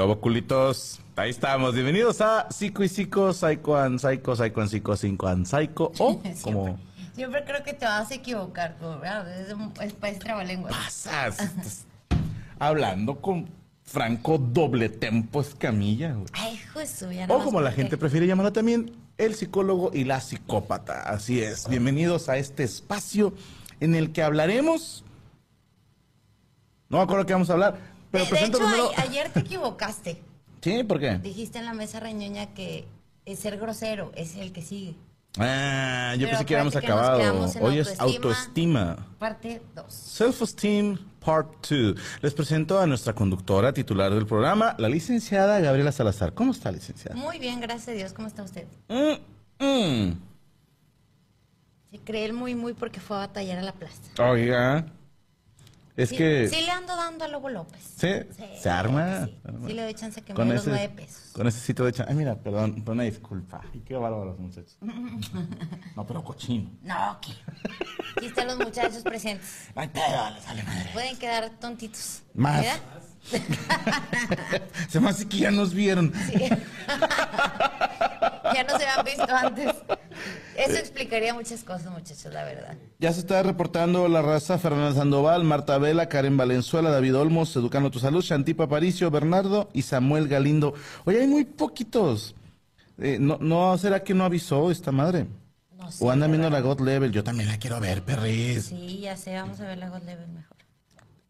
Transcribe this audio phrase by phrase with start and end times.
[0.00, 0.98] ¿Qué hubo, culitos?
[1.14, 1.74] Ahí estamos.
[1.74, 5.92] Bienvenidos a Psico y Psico, Psycho and Psycho, Psycho and Psico, Cinco and Psycho.
[5.98, 6.78] O como
[7.14, 9.40] Siempre creo que te vas a equivocar, ¿verdad?
[9.42, 10.72] Es, un- es país trabalenguas.
[10.72, 11.38] pasas.
[11.40, 11.84] Estás
[12.58, 13.50] hablando con
[13.84, 16.14] Franco Doble Tempo Escamilla.
[16.14, 16.26] güey.
[16.32, 20.22] Ay, su, ya no O como la gente prefiere llamarlo también, el psicólogo y la
[20.22, 21.02] psicópata.
[21.02, 21.68] Así es.
[21.68, 23.34] Bienvenidos a este espacio
[23.80, 25.04] en el que hablaremos.
[26.88, 28.62] No me acuerdo qué vamos a hablar, pero de, de hecho,
[28.96, 30.22] a- ayer te equivocaste.
[30.62, 31.16] Sí, ¿por qué?
[31.16, 32.86] Dijiste en la mesa reñoña que
[33.24, 34.94] es ser grosero es el que sigue.
[35.38, 37.18] Ah, yo Pero pensé que habíamos acabado.
[37.62, 38.02] Hoy es autoestima.
[38.02, 39.06] autoestima.
[39.18, 39.84] Parte 2.
[39.88, 41.94] Self-Esteem Part 2.
[42.20, 46.34] Les presento a nuestra conductora titular del programa, la licenciada Gabriela Salazar.
[46.34, 47.16] ¿Cómo está, licenciada?
[47.16, 48.12] Muy bien, gracias a Dios.
[48.12, 48.66] ¿Cómo está usted?
[48.88, 50.20] Mm, mm.
[51.90, 53.94] Se cree el muy, muy porque fue a batallar a la plaza.
[54.18, 54.84] Oiga,
[56.02, 56.48] es sí, que...
[56.48, 57.80] sí le ando dando a Lobo López.
[57.96, 58.08] ¿Sí?
[58.60, 59.26] ¿Se arma?
[59.26, 59.68] Sí, arma.
[59.68, 61.30] sí le doy chance que me Con dé los ese, nueve pesos.
[61.32, 62.04] con ese sitio de hecho.
[62.08, 63.60] Ay, mira, perdón, una disculpa.
[63.72, 64.76] Ay, qué bárbaros, muchachos.
[65.96, 66.70] No, pero cochino.
[66.82, 67.32] No, ¿qué?
[68.16, 69.68] Aquí están los muchachos presentes.
[69.74, 70.90] Ay, les vale madre.
[70.92, 72.22] Pueden quedar tontitos.
[72.34, 72.64] Más.
[74.88, 76.12] Se me hace que ya nos vieron.
[78.52, 79.76] Ya no se han visto antes.
[80.60, 82.76] Eso explicaría muchas cosas, muchachos, la verdad.
[82.98, 87.90] Ya se está reportando la raza Fernanda Sandoval, Marta Vela, Karen Valenzuela, David Olmos, Educando
[87.90, 90.74] Tu Salud, Shantipa Paricio, Bernardo y Samuel Galindo.
[91.04, 92.34] Oye, hay muy poquitos.
[92.98, 95.26] Eh, no, ¿No será que no avisó esta madre?
[95.78, 96.04] No sé.
[96.04, 96.60] O andan la viendo la.
[96.60, 97.10] God Level.
[97.10, 98.66] Yo también la quiero ver, perris.
[98.66, 100.56] Sí, ya sé, vamos a ver la God Level mejor.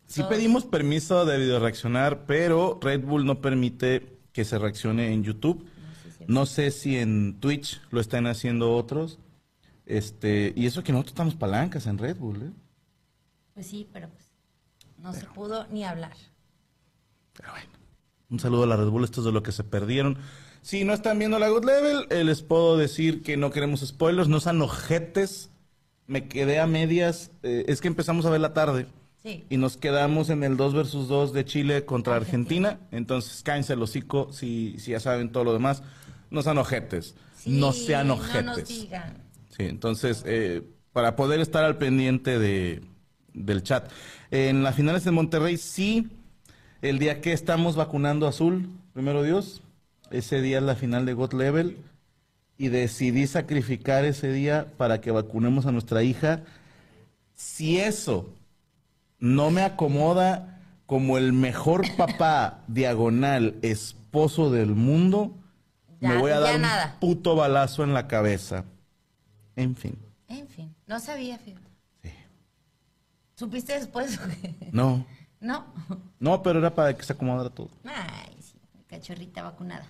[0.09, 0.35] Sí Todos.
[0.35, 5.65] pedimos permiso de video reaccionar, pero Red Bull no permite que se reaccione en YouTube.
[6.31, 9.19] No sé si en Twitch lo están haciendo otros.
[9.85, 12.53] Este, y eso que nosotros estamos palancas en Red Bull, ¿eh?
[13.53, 14.31] Pues sí, pero pues
[14.99, 16.17] no se pudo ni hablar.
[17.33, 17.69] Pero bueno,
[18.31, 20.19] un saludo a la Red Bull, esto es de lo que se perdieron.
[20.63, 24.29] Si no están viendo la Good Level, eh, les puedo decir que no queremos spoilers,
[24.29, 25.51] no sean ojetes.
[26.07, 28.87] Me quedé a medias, eh, es que empezamos a ver la tarde.
[29.21, 29.47] Sí.
[29.51, 32.79] Y nos quedamos en el 2 versus 2 de Chile contra Argentina.
[32.93, 35.83] Entonces, cállense el hocico si, si ya saben todo lo demás.
[36.31, 37.15] No sean ojetes.
[37.37, 38.45] Sí, no sean No ojetes.
[38.45, 39.15] nos digan.
[39.57, 40.63] Sí, entonces, eh,
[40.93, 42.83] para poder estar al pendiente de,
[43.35, 43.91] del chat.
[44.31, 46.09] En las finales de Monterrey, sí,
[46.83, 49.63] el día que estamos vacunando Azul, primero Dios,
[50.11, 51.77] ese día es la final de God Level,
[52.59, 56.43] y decidí sacrificar ese día para que vacunemos a nuestra hija.
[57.35, 58.29] Si eso
[59.19, 65.35] no me acomoda como el mejor papá diagonal esposo del mundo,
[66.01, 66.97] me Ya, voy a dar un nada.
[67.01, 68.65] puto balazo en la cabeza.
[69.57, 69.99] En fin,
[70.29, 71.67] En fin, no sabía, fíjate.
[72.03, 72.11] sí.
[73.35, 74.19] ¿Supiste después?
[74.73, 75.05] No,
[75.41, 75.67] no.
[76.19, 77.71] no, pero era para que se acomodara todo.
[77.85, 78.55] Ay, sí,
[78.87, 79.87] cachorrita vacunada.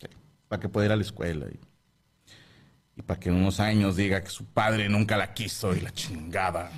[0.00, 0.06] Sí,
[0.48, 1.60] para que pueda ir a la escuela y,
[2.96, 5.92] y para que en unos años diga que su padre nunca la quiso y la
[5.92, 6.70] chingada.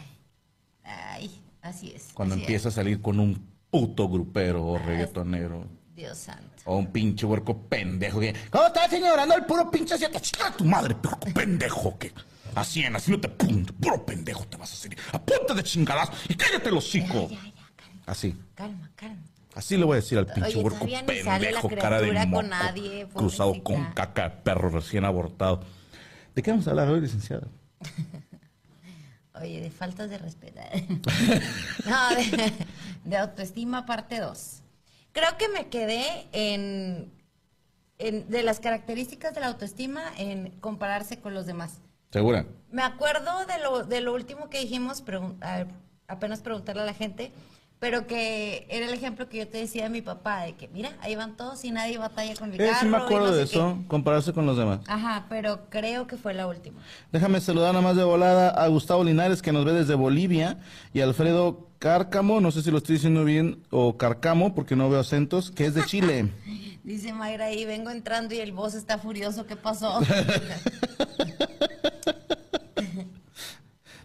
[0.84, 1.30] Ay,
[1.62, 2.10] así es.
[2.14, 3.34] Cuando así empieza a salir con un
[3.70, 5.66] puto grupero o reggaetonero.
[5.96, 6.62] Dios santo.
[6.66, 8.34] O un pinche huerco pendejo que.
[8.50, 10.20] ¿Cómo estás ignorando al puro pinche asiático?
[10.20, 12.12] Chica tu madre, puerco pendejo que.
[12.54, 14.96] Así en así no te punto, puro pendejo te vas a hacer.
[15.12, 17.28] Apunta de chingadas y cállate el hocico.
[17.28, 18.36] Ya, ya, ya, calma, Así.
[18.54, 19.22] calma, calma.
[19.54, 23.08] Así le voy a decir al pinche Oye, huerco pendejo, cara de moco, con nadie,
[23.14, 23.64] cruzado pobrecita.
[23.84, 25.64] con caca de perro recién abortado.
[26.34, 27.48] ¿De qué vamos a hablar hoy, licenciada?
[29.40, 30.60] Oye, de faltas de respeto.
[31.86, 32.52] no, de,
[33.04, 34.62] de autoestima parte 2.
[35.16, 37.10] Creo que me quedé en,
[37.98, 41.78] en- de las características de la autoestima en compararse con los demás.
[42.10, 42.44] ¿Segura?
[42.70, 45.68] Me acuerdo de lo, de lo último que dijimos, pregun- a ver,
[46.06, 47.32] apenas preguntarle a la gente,
[47.78, 50.90] pero que era el ejemplo que yo te decía de mi papá, de que mira,
[51.00, 52.80] ahí van todos y nadie batalla con el Eh, carro.
[52.80, 53.50] sí me acuerdo no de qué.
[53.50, 54.80] eso, compararse con los demás.
[54.86, 56.82] Ajá, pero creo que fue la última.
[57.10, 60.58] Déjame saludar nada más de volada a Gustavo Linares, que nos ve desde Bolivia,
[60.92, 65.00] y Alfredo Cárcamo, no sé si lo estoy diciendo bien, o Carcamo, porque no veo
[65.00, 66.30] acentos, que es de Chile.
[66.84, 70.00] Dice Mayra ahí, vengo entrando y el boss está furioso, ¿qué pasó?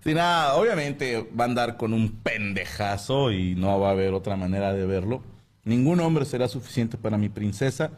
[0.04, 4.36] Sí, nada, obviamente va a andar con un pendejazo y no va a haber otra
[4.36, 5.22] manera de verlo.
[5.64, 7.92] Ningún hombre será suficiente para mi princesa,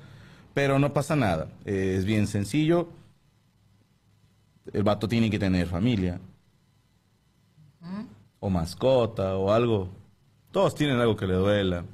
[0.53, 1.47] pero no pasa nada.
[1.63, 2.89] Es bien sencillo.
[4.73, 6.19] El vato tiene que tener familia.
[8.45, 9.87] O mascota, o algo.
[10.51, 11.85] Todos tienen algo que le duela.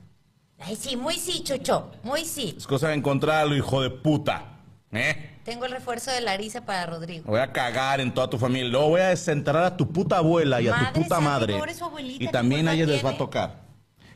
[0.58, 2.56] Ay, sí, muy sí, Chucho, muy sí.
[2.58, 4.58] Es cosa de encontrarlo, hijo de puta.
[4.92, 5.42] ¿Eh?
[5.46, 7.26] Tengo el refuerzo de Larisa para Rodrigo.
[7.28, 8.68] Voy a cagar en toda tu familia.
[8.72, 11.54] Luego voy a desenterrar a tu puta abuela y a tu puta madre.
[11.56, 13.18] pobre su abuelita, Y ¿qué también a culpa ella les va a tiene?
[13.26, 13.62] tocar.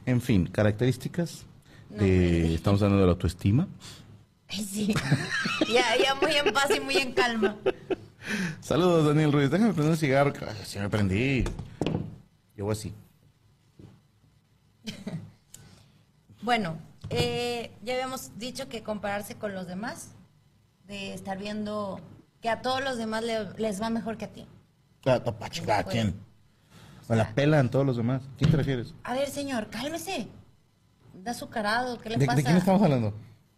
[0.07, 1.45] En fin, características
[1.91, 2.55] No, de...
[2.55, 3.67] Estamos hablando de la autoestima.
[4.49, 4.91] Ay, sí.
[5.71, 7.57] ya, ya muy en paz y muy en calma.
[8.59, 9.51] Saludos, Daniel Ruiz.
[9.51, 10.33] Déjame prender un cigarro.
[10.65, 11.43] Sí me prendí.
[12.57, 12.93] Voy así.
[16.41, 16.75] Bueno,
[17.09, 20.09] eh, ya habíamos dicho que compararse con los demás,
[20.85, 22.01] de estar viendo
[22.41, 24.45] que a todos los demás le- les va mejor que a ti.
[25.05, 26.15] Ah, chingar, ¿a Pues, quién?
[27.07, 28.23] Me la pelan todos los demás.
[28.37, 28.93] ¿Quién te refieres?
[29.05, 30.27] A ver, señor, cálmese.
[31.13, 32.35] Da azucarado, ¿qué le ¿De, pasa?
[32.37, 33.13] de quién estamos hablando?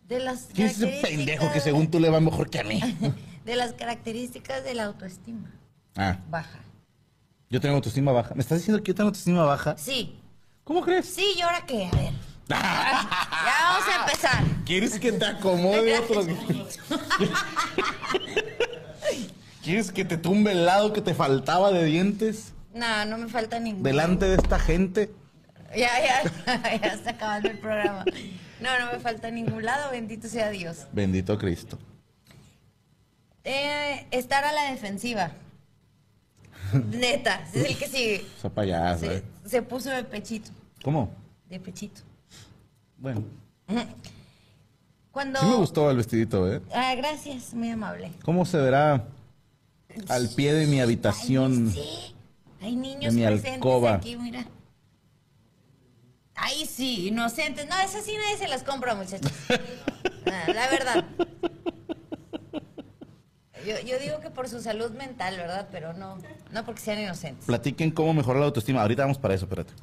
[0.07, 2.79] De las ¿Quién es ese pendejo que según tú le va mejor que a mí?
[3.45, 5.51] De las características de la autoestima
[5.95, 6.59] Ah, baja.
[7.49, 8.33] Yo tengo autoestima baja.
[8.35, 9.77] ¿Me estás diciendo que yo tengo autoestima baja?
[9.77, 10.19] Sí,
[10.63, 11.05] ¿Cómo crees?
[11.07, 11.85] sí, ¿y ahora qué?
[11.85, 12.11] A ver.
[12.49, 14.43] ya vamos a empezar.
[14.65, 16.25] ¿Quieres que te acomode otros?
[19.63, 23.59] ¿Quieres que te tumbe el lado que te faltaba de dientes No, no me falta
[23.59, 23.83] ninguno.
[23.83, 25.11] delante de esta gente?
[25.75, 26.23] Ya, ya,
[26.81, 28.05] ya está acabando el programa.
[28.61, 30.85] No, no me falta ningún lado, bendito sea Dios.
[30.93, 31.77] Bendito Cristo.
[33.43, 35.31] Eh, estar a la defensiva.
[36.91, 38.25] Neta, es el que sigue.
[38.37, 39.23] Esa payasa, Se, ¿eh?
[39.45, 40.51] se puso de pechito,
[40.83, 41.09] ¿Cómo?
[41.49, 42.01] de pechito.
[42.97, 43.23] Bueno,
[45.11, 45.39] Cuando...
[45.39, 46.61] sí me gustó el vestidito, ¿eh?
[46.73, 48.11] Ah, gracias, muy amable.
[48.23, 49.05] ¿Cómo se verá
[50.09, 51.71] al pie de mi habitación?
[51.75, 52.15] Ay, sí.
[52.61, 53.95] Hay niños mi presentes alcoba.
[53.95, 54.45] aquí, mira.
[56.35, 57.67] Ay, sí, inocentes.
[57.69, 59.31] No, esas sí nadie se las compra, muchachos.
[60.27, 61.05] Ah, la verdad.
[63.65, 65.67] Yo, yo digo que por su salud mental, ¿verdad?
[65.71, 66.17] Pero no,
[66.51, 67.45] no porque sean inocentes.
[67.45, 68.81] Platiquen cómo mejorar la autoestima.
[68.81, 69.73] Ahorita vamos para eso, espérate.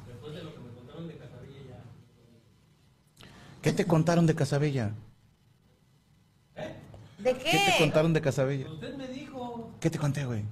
[3.61, 4.91] ¿Qué te contaron de Casabella?
[7.17, 7.75] ¿De ¿Qué te qué?
[7.79, 8.69] contaron de Casabella?
[8.69, 10.43] Usted me dijo, ¿Qué te conté, güey?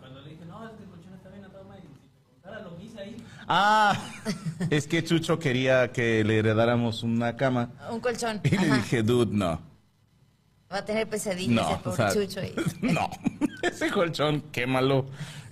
[0.00, 2.84] cuando le dije, no, este colchón está bien atado, y si te contara lo que
[2.84, 3.16] hice ahí.
[3.48, 3.98] Ah,
[4.68, 7.70] es que Chucho quería que le heredáramos una cama.
[7.90, 8.40] Un colchón.
[8.44, 8.76] Y le Ajá.
[8.76, 9.58] dije, dude, no.
[10.72, 12.54] Va a tener pesadillas el No, pobre o sea, Chucho ahí.
[12.80, 13.10] no.
[13.62, 15.06] Ese colchón, quémalo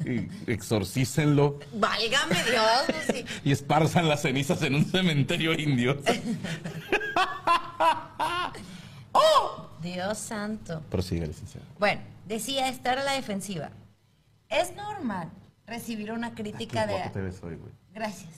[0.05, 3.25] y exorcícenlo Válgame Dios, pues sí.
[3.45, 5.99] y esparzan las cenizas en un cementerio indio.
[9.83, 10.83] Dios santo.
[10.91, 11.67] Prosiga, licenciado.
[11.79, 13.71] Bueno, decía estar a la defensiva.
[14.49, 15.31] Es normal
[15.67, 17.25] recibir una crítica guapo te de...
[17.27, 17.59] ves hoy.
[17.95, 18.31] Gracias.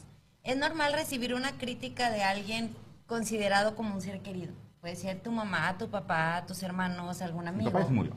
[0.45, 2.75] Es normal recibir una crítica de alguien
[3.07, 4.53] considerado como un ser querido.
[4.83, 7.71] Puede ser tu mamá, tu papá, tus hermanos, algún Mi amigo.
[7.71, 8.13] papá ya se murió.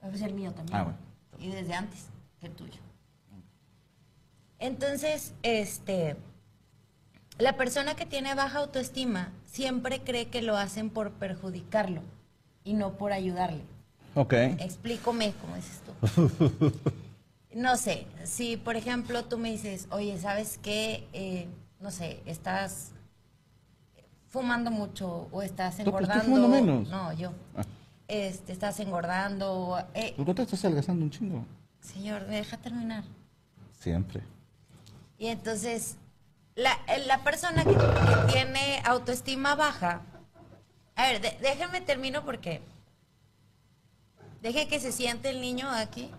[0.00, 0.78] Puede ser el mío también.
[0.78, 0.98] Ah, bueno.
[1.40, 2.06] Y desde antes
[2.40, 2.80] que el tuyo.
[4.60, 6.16] Entonces, este,
[7.38, 12.02] la persona que tiene baja autoestima siempre cree que lo hacen por perjudicarlo
[12.62, 13.64] y no por ayudarle.
[14.14, 14.34] Ok.
[14.34, 16.72] Explícame, como dices tú.
[17.54, 21.08] No sé, si por ejemplo tú me dices, oye, ¿sabes qué?
[21.14, 21.48] Eh,
[21.80, 22.92] no sé, estás
[24.28, 26.48] fumando mucho o estás No, pues, engordando.
[26.48, 26.88] menos.
[26.88, 27.32] No, yo.
[27.56, 27.62] Ah.
[28.06, 29.78] Este, estás engordando.
[29.94, 31.44] eh, ¿Por qué te estás adelgazando un chingo?
[31.80, 33.04] señor, me deja terminar.
[33.80, 34.22] Siempre.
[35.18, 35.96] Y entonces,
[36.54, 40.02] la, eh, la persona que, que tiene autoestima baja,
[40.96, 42.60] a ver, de- déjenme termino porque
[44.42, 46.10] deje que se siente el niño aquí.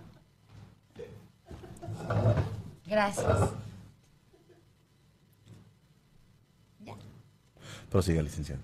[2.88, 3.28] Gracias.
[7.89, 8.62] Prosiga, licenciado.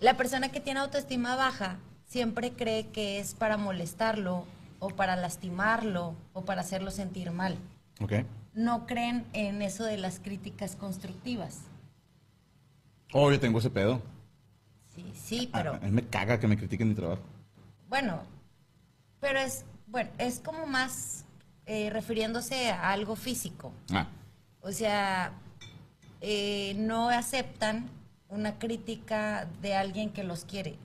[0.00, 4.44] La persona que tiene autoestima baja siempre cree que es para molestarlo
[4.78, 7.56] o para lastimarlo o para hacerlo sentir mal.
[8.00, 8.12] Ok.
[8.54, 11.60] No creen en eso de las críticas constructivas.
[13.12, 14.00] Oh, yo tengo ese pedo.
[14.94, 17.22] Sí, sí, A- pero A, mí me caga que me critiquen mi trabajo.
[17.88, 18.22] bueno,
[19.20, 21.24] pero es bueno, es como más
[21.66, 23.72] eh, refiriéndose a algo físico.
[23.92, 24.06] Ah.
[24.60, 25.32] O sea,
[26.20, 27.88] eh, no aceptan
[28.28, 30.78] una crítica de alguien que los quiere.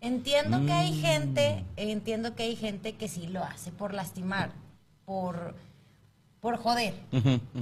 [0.00, 4.50] Entiendo que hay gente, entiendo que hay gente que sí lo hace por lastimar,
[5.04, 5.54] por,
[6.40, 6.94] por joder,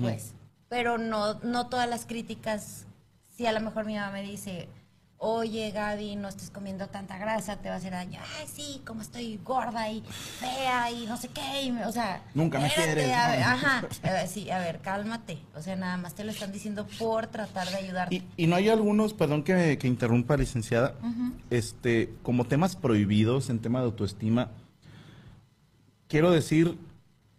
[0.01, 0.35] pues.
[0.69, 2.87] Pero no, no todas las críticas,
[3.29, 4.69] si a lo mejor mi mamá me dice,
[5.27, 8.21] oye Gaby, no estés comiendo tanta grasa, te va a hacer daño.
[8.39, 11.63] Ay, sí, como estoy gorda y fea y no sé qué.
[11.63, 13.47] y me- o sea, Nunca me quieres, a ver, ¿no?
[13.47, 13.83] ajá.
[14.03, 15.39] A ver, sí, a ver, cálmate.
[15.57, 18.15] O sea, nada más te lo están diciendo por tratar de ayudarte.
[18.17, 20.95] Y, y no hay algunos, perdón que, que interrumpa, licenciada,
[21.51, 24.51] este, como temas prohibidos en tema de autoestima.
[26.09, 26.77] Quiero decir,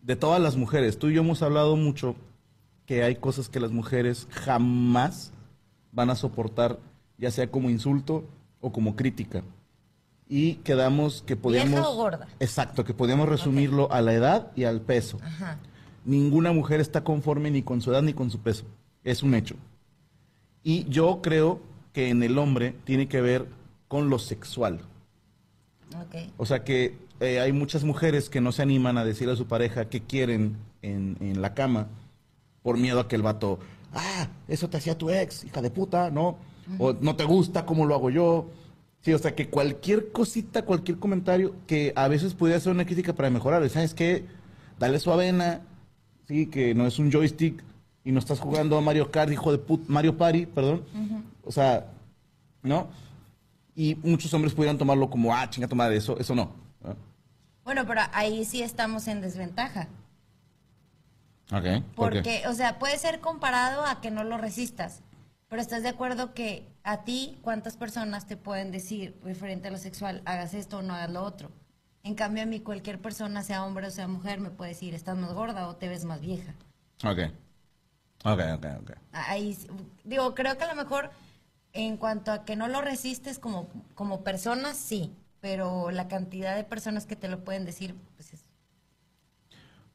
[0.02, 2.16] de todas las mujeres, tú y yo hemos hablado mucho
[2.86, 5.32] que hay cosas que las mujeres jamás
[5.92, 6.78] van a soportar,
[7.18, 8.26] ya sea como insulto
[8.62, 9.44] o como crítica.
[10.28, 11.72] Y quedamos que podíamos...
[11.72, 12.28] ¿Vieja o gorda?
[12.40, 15.20] Exacto, que podíamos resumirlo a la edad y al peso.
[15.24, 15.60] Ajá.
[16.04, 18.66] Ninguna mujer está conforme ni con su edad ni con su peso.
[19.04, 19.56] Es un hecho.
[20.64, 21.60] Y yo creo
[21.94, 23.48] que en el hombre tiene que ver
[23.88, 24.80] con lo sexual.
[25.96, 26.32] Ok.
[26.38, 29.46] O sea que eh, hay muchas mujeres que no se animan a decir a su
[29.46, 31.88] pareja que quieren en, en la cama
[32.64, 33.60] por miedo a que el vato,
[33.94, 36.38] ah, eso te hacía tu ex, hija de puta, ¿no?
[36.80, 38.50] O no te gusta cómo lo hago yo.
[39.02, 43.14] Sí, o sea que cualquier cosita, cualquier comentario que a veces pudiera ser una crítica
[43.14, 44.26] para mejorar, ¿sabes qué?
[44.80, 45.62] Dale su avena,
[46.28, 47.64] sí, que no es un joystick
[48.04, 50.84] y no estás jugando a Mario Kart, hijo de put, Mario Party, perdón.
[51.44, 51.88] O sea,
[52.64, 52.88] ¿no?
[53.76, 56.52] Y muchos hombres pudieran tomarlo como, ah, chinga tu madre, eso, eso no.
[56.84, 56.96] ¿no?
[57.64, 59.88] Bueno, pero ahí sí estamos en desventaja.
[61.52, 61.52] Ok.
[61.54, 61.84] ¿por qué?
[61.96, 65.02] Porque, o sea, puede ser comparado a que no lo resistas.
[65.48, 69.78] Pero estás de acuerdo que a ti, ¿cuántas personas te pueden decir referente a lo
[69.78, 71.52] sexual, hagas esto o no hagas lo otro?
[72.04, 75.18] En cambio, a mí cualquier persona, sea hombre o sea mujer, me puede decir, estás
[75.18, 76.54] más gorda o te ves más vieja.
[77.04, 77.20] Ok.
[78.24, 78.92] Ok, ok, ok.
[79.12, 79.58] Ahí,
[80.04, 81.12] digo, creo que a lo mejor
[81.74, 85.14] en cuanto a que no lo resistes como, como persona, sí.
[85.42, 88.46] Pero la cantidad de personas que te lo pueden decir, pues es,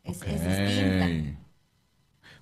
[0.04, 1.40] es, es distinta.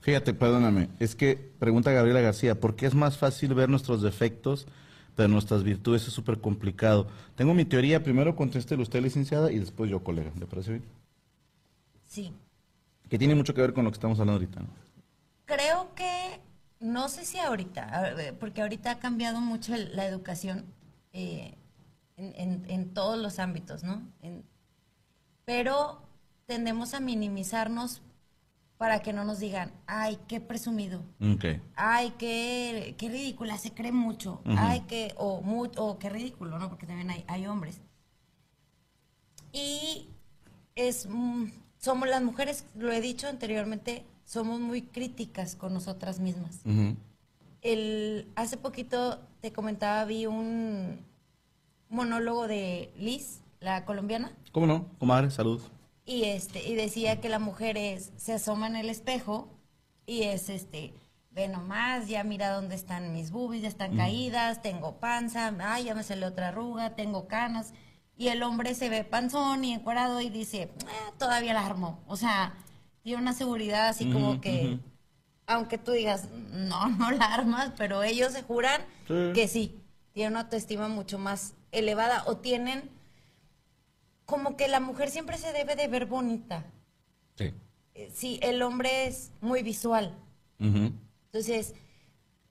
[0.09, 4.67] Fíjate, perdóname, es que pregunta Gabriela García, ¿por qué es más fácil ver nuestros defectos,
[5.15, 7.09] pero nuestras virtudes es súper complicado?
[7.37, 10.85] Tengo mi teoría, primero contéstele usted, licenciada, y después yo, colega, ¿le parece bien?
[12.07, 12.33] Sí.
[13.11, 14.69] Que tiene mucho que ver con lo que estamos hablando ahorita, ¿no?
[15.45, 16.41] Creo que,
[16.81, 20.65] no sé si ahorita, ver, porque ahorita ha cambiado mucho la educación
[21.13, 21.55] eh,
[22.17, 24.01] en, en- en todos los ámbitos, ¿no?
[24.23, 24.43] En-
[25.45, 26.01] pero
[26.47, 28.01] tendemos a minimizarnos
[28.79, 31.03] para que no nos digan, ay, qué presumido,
[31.75, 36.69] ay, qué, qué ridícula, se cree mucho, ay, qué, o, mu- o qué ridículo, ¿no?
[36.69, 37.81] Porque también hay, hay hombres.
[39.53, 40.09] Y
[40.77, 41.47] es, mm,
[41.79, 46.61] somos las mujeres, lo he dicho anteriormente, somos muy críticas con nosotras mismas.
[47.63, 51.05] El, hace poquito te comentaba, vi un
[51.89, 54.87] monólogo de Liz, la colombiana, ¿Cómo no?
[54.99, 55.61] Comadre, salud.
[56.09, 59.49] Y este y decía que la mujer es, se asoma en el espejo
[60.07, 60.95] y es este
[61.31, 65.95] ve nomás ya mira dónde están mis boobies ya están caídas tengo panza ay ya
[65.95, 67.75] me salió otra arruga tengo canas.
[68.17, 72.17] Y el hombre se ve panzón y encuadrado y dice "Ah, todavía la armó o
[72.17, 72.55] sea
[73.03, 74.79] tiene una seguridad así como que
[75.47, 79.33] aunque tú digas no no la armas pero ellos se juran Sí.
[79.35, 79.81] que sí
[80.15, 82.91] tienen una autoestima mucho más elevada o tienen
[84.29, 86.67] como que la mujer siempre se debe de ver bonita.
[87.37, 87.55] Sí.
[87.95, 90.15] Eh, Sí, el hombre es muy visual.
[90.59, 91.75] Entonces,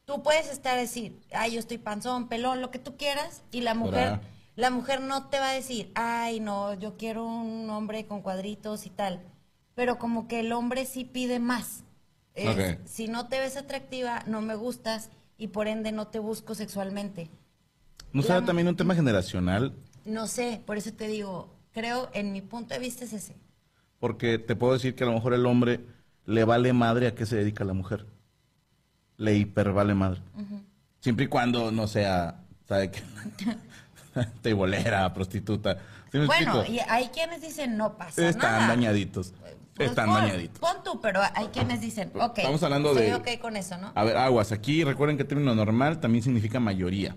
[0.05, 3.61] tú puedes estar a decir, ay, yo estoy panzón, pelón, lo que tú quieras, y
[3.61, 4.21] la mujer.
[4.55, 8.87] La mujer no te va a decir, ay, no, yo quiero un hombre con cuadritos
[8.87, 9.21] y tal.
[9.75, 11.83] Pero como que el hombre sí pide más.
[12.33, 12.79] Es.
[12.85, 17.29] Si no te ves atractiva, no me gustas y por ende no te busco sexualmente.
[18.13, 19.75] ¿No será también un tema generacional?
[20.05, 23.35] No sé, por eso te digo, creo, en mi punto de vista es ese.
[23.99, 25.81] Porque te puedo decir que a lo mejor el hombre
[26.25, 28.05] le vale madre a qué se dedica la mujer.
[29.17, 30.21] Le hiper vale madre.
[30.99, 33.01] Siempre y cuando no sea, ¿sabe qué?
[34.41, 35.77] Teibolera, prostituta.
[36.11, 36.73] ¿Sí me Bueno, explico?
[36.73, 38.67] y hay quienes dicen no pasa Están nada.
[38.69, 39.33] dañaditos.
[39.75, 40.59] Pues Están pon- dañaditos.
[40.59, 42.39] Pon tú, pero hay quienes dicen, ok.
[42.39, 43.91] Estamos hablando estoy de- ok con eso, ¿no?
[43.93, 44.51] A ver, aguas.
[44.51, 47.15] Aquí recuerden que el término normal también significa mayoría.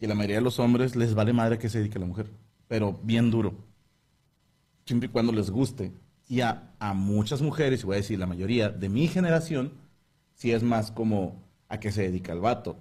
[0.00, 2.06] Y a la mayoría de los hombres les vale madre a qué se dedica la
[2.06, 2.30] mujer.
[2.68, 3.54] Pero bien duro.
[4.88, 5.92] Siempre y cuando les guste.
[6.28, 9.74] Y a, a muchas mujeres, y voy a decir la mayoría de mi generación,
[10.34, 12.78] sí es más como a qué se dedica el vato.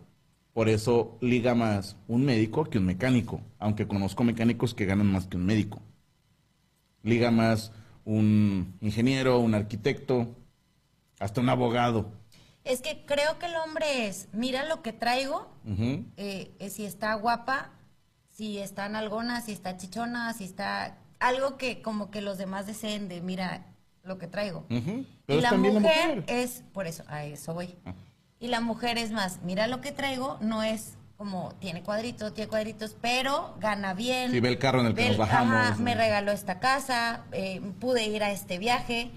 [0.53, 3.41] Por eso liga más un médico que un mecánico.
[3.59, 5.81] Aunque conozco mecánicos que ganan más que un médico.
[7.03, 7.73] Liga más
[8.05, 10.33] un ingeniero, un arquitecto,
[11.19, 12.09] hasta un abogado.
[12.63, 15.51] Es que creo que el hombre es, mira lo que traigo,
[16.15, 17.71] eh, eh, si está guapa,
[18.29, 20.99] si está nalgona, si está chichona, si está...
[21.19, 23.65] Algo que como que los demás deseen de, mira
[24.03, 24.65] lo que traigo.
[24.69, 26.23] Y Pero la mujer, la mujer.
[26.27, 27.75] es, por eso, a eso voy.
[27.85, 27.93] Ah.
[28.39, 32.47] Y la mujer es más, mira lo que traigo, no es como tiene cuadritos, tiene
[32.47, 34.31] cuadritos, pero gana bien.
[34.31, 37.59] Sí, ve el carro en el que nos bajamos, ajá, me regaló esta casa, eh,
[37.79, 39.11] pude ir a este viaje.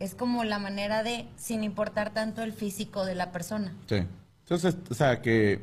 [0.00, 3.72] Es como la manera de, sin importar tanto el físico de la persona.
[3.88, 4.04] Sí.
[4.40, 5.62] Entonces, o sea, que.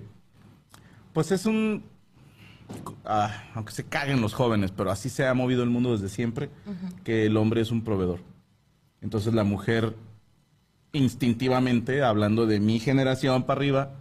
[1.13, 1.83] Pues es un.
[3.05, 6.49] Ah, aunque se caguen los jóvenes, pero así se ha movido el mundo desde siempre,
[7.03, 8.19] que el hombre es un proveedor.
[9.01, 9.95] Entonces la mujer,
[10.93, 13.91] instintivamente, hablando de mi generación para arriba,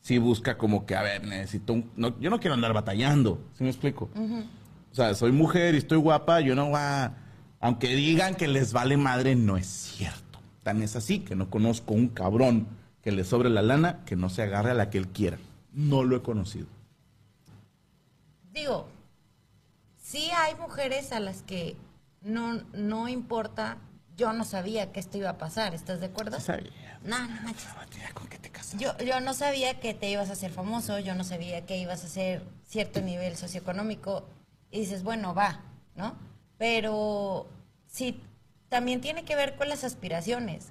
[0.00, 1.90] sí busca como que, a ver, necesito un...
[1.96, 4.10] no, yo no quiero andar batallando, ¿sí me explico?
[4.92, 6.70] O sea, soy mujer y estoy guapa, yo no.
[7.60, 10.38] Aunque digan que les vale madre, no es cierto.
[10.62, 12.68] Tan es así que no conozco un cabrón
[13.02, 15.38] que le sobre la lana que no se agarre a la que él quiera.
[15.72, 16.66] No lo he conocido.
[18.54, 18.86] Digo,
[20.00, 21.76] sí hay mujeres a las que
[22.22, 23.78] no, no importa,
[24.16, 26.38] yo no sabía que esto iba a pasar, ¿estás de acuerdo?
[26.38, 27.00] Sí sabía.
[27.02, 27.66] No, no manches.
[27.66, 28.80] No, ¿Con qué te casas?
[28.80, 32.04] Yo, yo no sabía que te ibas a hacer famoso, yo no sabía que ibas
[32.04, 34.24] a hacer cierto nivel socioeconómico.
[34.70, 35.60] Y dices, bueno, va,
[35.96, 36.16] ¿no?
[36.56, 37.48] Pero
[37.88, 38.20] sí,
[38.68, 40.68] también tiene que ver con las aspiraciones.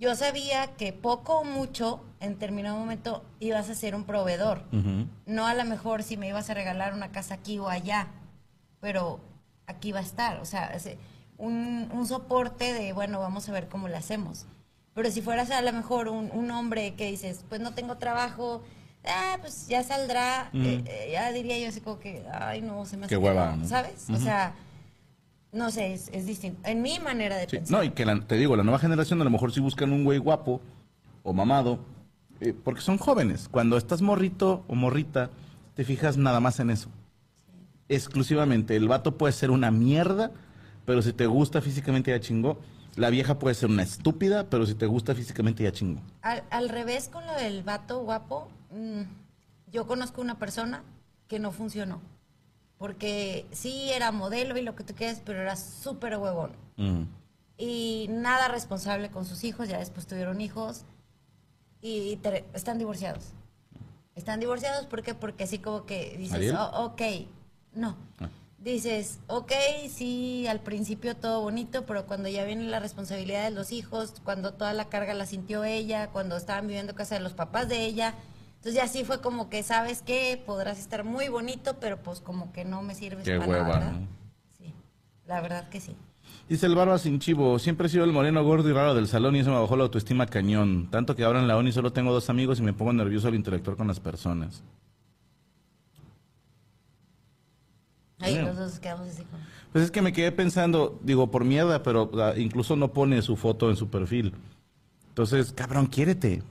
[0.00, 4.64] Yo sabía que poco o mucho, en determinado momento, ibas a ser un proveedor.
[5.26, 8.08] No a lo mejor si me ibas a regalar una casa aquí o allá,
[8.80, 9.20] pero
[9.66, 10.40] aquí va a estar.
[10.40, 10.72] O sea,
[11.36, 14.46] un, un soporte de, bueno, vamos a ver cómo lo hacemos.
[14.94, 18.62] Pero si fueras a lo mejor un, un hombre que dices, pues no tengo trabajo,
[19.04, 22.96] ah, pues ya saldrá, eh, eh, ya diría yo así como que, ay, no, se
[22.96, 23.68] me hace Qué hueva, no", ¿no?
[23.68, 24.08] ¿sabes?
[24.10, 24.54] O sea,
[25.52, 26.60] no sé, es, es distinto.
[26.68, 27.78] En mi manera de Sí, pensar.
[27.78, 30.04] No, y que la- te digo, la nueva generación a lo mejor sí buscan un
[30.04, 30.60] güey guapo
[31.22, 31.80] o mamado,
[32.40, 33.48] eh, porque son jóvenes.
[33.50, 35.30] Cuando estás morrito o morrita,
[35.74, 36.88] te fijas nada más en eso.
[37.88, 38.76] Exclusivamente.
[38.76, 40.30] El vato puede ser una mierda,
[40.86, 42.58] pero si te gusta físicamente ya chingó.
[42.96, 46.00] La vieja puede ser una estúpida, pero si te gusta físicamente ya chingó.
[46.22, 49.02] Al, al revés con lo del vato guapo, mm,
[49.72, 50.82] yo conozco una persona
[51.28, 52.00] que no funcionó.
[52.80, 56.52] Porque sí era modelo y lo que tú quieras, pero era súper huevón.
[56.78, 57.02] Mm.
[57.58, 60.86] Y nada responsable con sus hijos, ya después tuvieron hijos
[61.82, 63.32] y te- están divorciados.
[64.14, 65.14] Están divorciados, ¿por qué?
[65.14, 66.54] Porque así como que dices.
[66.58, 67.02] "Oh, ok,
[67.74, 67.96] no.
[68.18, 68.30] Ah.
[68.56, 69.52] Dices, ok,
[69.90, 74.54] sí, al principio todo bonito, pero cuando ya viene la responsabilidad de los hijos, cuando
[74.54, 77.84] toda la carga la sintió ella, cuando estaban viviendo en casa de los papás de
[77.84, 78.14] ella,
[78.60, 80.38] entonces ya sí fue como que, ¿sabes qué?
[80.44, 83.80] Podrás estar muy bonito, pero pues como que no me sirves Qué para nada, hueva.
[83.92, 84.06] ¿no?
[84.58, 84.74] Sí,
[85.26, 85.96] la verdad que sí.
[86.46, 89.34] Dice el barba sin chivo, siempre he sido el moreno gordo y raro del salón
[89.34, 90.90] y eso me bajó la autoestima cañón.
[90.90, 93.34] Tanto que ahora en la uni solo tengo dos amigos y me pongo nervioso al
[93.34, 94.62] interactuar con las personas.
[98.18, 99.22] Ahí los dos quedamos así.
[99.72, 103.36] Pues es que me quedé pensando, digo, por mierda, pero sea, incluso no pone su
[103.36, 104.34] foto en su perfil.
[105.08, 106.42] Entonces, cabrón, quiérete.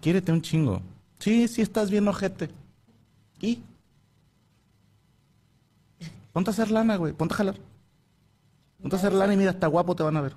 [0.00, 0.80] Quiérete un chingo.
[1.18, 2.50] Sí, sí estás bien ojete.
[3.40, 3.62] ¿Y?
[6.32, 7.12] Ponte a hacer lana, güey.
[7.12, 7.56] Ponte a jalar.
[8.80, 10.34] Ponte a hacer lana y mira, está guapo, te van a ver.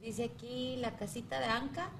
[0.00, 1.90] Dice aquí la casita de Anca.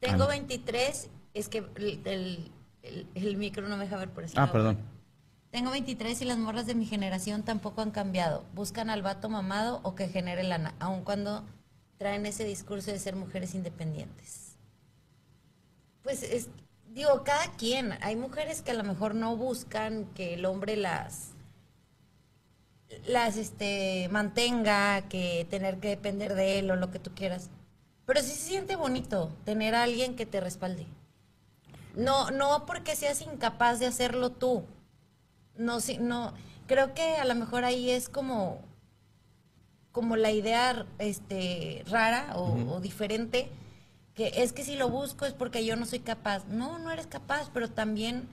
[0.00, 0.28] Tengo Ah.
[0.28, 4.34] 23, es que el, el- el- el micro no me deja ver por eso.
[4.38, 4.78] Ah, perdón.
[5.50, 8.44] Tengo 23 y las morras de mi generación tampoco han cambiado.
[8.54, 11.44] Buscan al vato mamado o que genere lana, aun cuando
[11.96, 14.56] traen ese discurso de ser mujeres independientes.
[16.02, 16.48] Pues es,
[16.94, 17.98] digo, cada quien.
[18.00, 21.30] Hay mujeres que a lo mejor no buscan que el hombre las
[23.06, 27.50] las este mantenga, que tener que depender de él o lo que tú quieras.
[28.06, 30.86] Pero sí se siente bonito tener a alguien que te respalde.
[31.96, 34.64] No, no porque seas incapaz de hacerlo tú.
[35.56, 36.34] No, sí, no.
[36.66, 38.60] Creo que a lo mejor ahí es como,
[39.90, 43.50] como la idea este, rara o, o diferente,
[44.14, 46.46] que es que si lo busco es porque yo no soy capaz.
[46.48, 48.28] No, no eres capaz, pero también,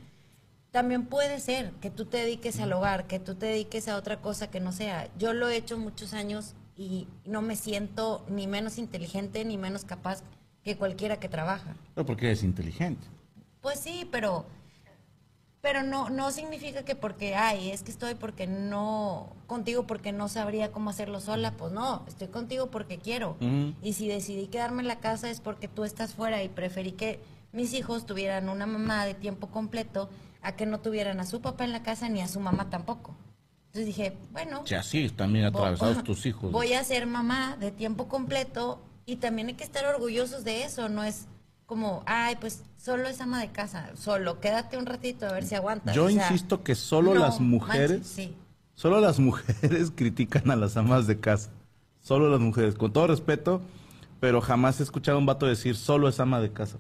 [0.72, 4.22] también puede ser que tú te dediques al hogar, que tú te dediques a otra
[4.22, 5.10] cosa que no sea.
[5.18, 9.84] Yo lo he hecho muchos años y no me siento ni menos inteligente ni menos
[9.84, 10.24] capaz
[10.64, 11.76] que cualquiera que trabaja.
[11.96, 13.08] Pero porque eres inteligente.
[13.62, 14.46] Pues sí, pero
[15.62, 20.28] pero no no significa que porque ay, es que estoy porque no contigo porque no
[20.28, 23.38] sabría cómo hacerlo sola, pues no, estoy contigo porque quiero.
[23.82, 27.20] Y si decidí quedarme en la casa es porque tú estás fuera y preferí que
[27.52, 30.10] mis hijos tuvieran una mamá de tiempo completo
[30.42, 33.14] a que no tuvieran a su papá en la casa ni a su mamá tampoco.
[33.68, 36.52] Entonces dije, bueno, Si así también atravesados Vo- tus hijos.
[36.52, 40.90] Voy a ser mamá de tiempo completo y también hay que estar orgullosos de eso,
[40.90, 41.28] no es
[41.72, 45.56] como, ay, pues solo es ama de casa, solo quédate un ratito a ver si
[45.56, 45.96] aguantas.
[45.96, 48.36] Yo O sea, insisto que solo no las mujeres, manches, sí.
[48.76, 51.50] solo las mujeres critican a las amas de casa.
[52.02, 53.62] Solo las mujeres, con todo respeto,
[54.20, 56.76] pero jamás he escuchado a un vato decir solo es ama de casa.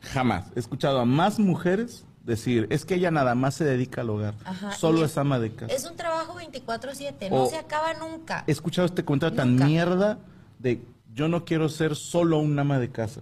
[0.00, 0.46] Jamás.
[0.56, 4.34] He escuchado a más mujeres decir, es que ella nada más se dedica al hogar.
[4.46, 5.74] Ajá, solo es ama de casa.
[5.74, 8.44] Es un trabajo 24/7, no O- se acaba nunca.
[8.46, 10.18] He escuchado este comentario tan mierda
[10.58, 10.80] de
[11.14, 13.20] yo no quiero ser solo un ama de casa.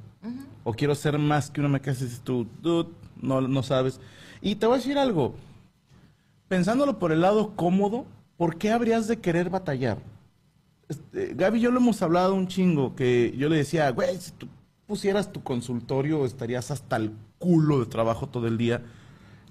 [0.64, 2.03] O quiero ser más que una ama de casa.
[2.03, 4.00] Y dices tú, dude, no, no sabes.
[4.40, 5.35] Y te voy a decir algo.
[6.48, 9.98] Pensándolo por el lado cómodo, ¿por qué habrías de querer batallar?
[10.88, 14.48] Este, Gaby yo lo hemos hablado un chingo, que yo le decía, güey, si tú
[14.87, 18.83] pusieras tu consultorio estarías hasta el culo de trabajo todo el día.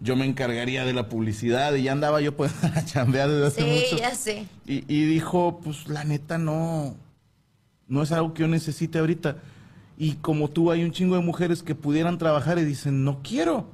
[0.01, 3.61] Yo me encargaría de la publicidad y ya andaba yo pues a chambear desde hace
[3.61, 4.03] Sí, mucho.
[4.03, 4.47] ya sé.
[4.65, 6.95] Y, y dijo, pues la neta no,
[7.89, 9.37] no es algo que yo necesite ahorita.
[9.97, 13.69] Y como tú, hay un chingo de mujeres que pudieran trabajar y dicen, no quiero,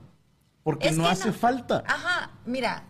[0.64, 1.84] porque Es no hace falta.
[1.86, 2.84] Ajá, mira,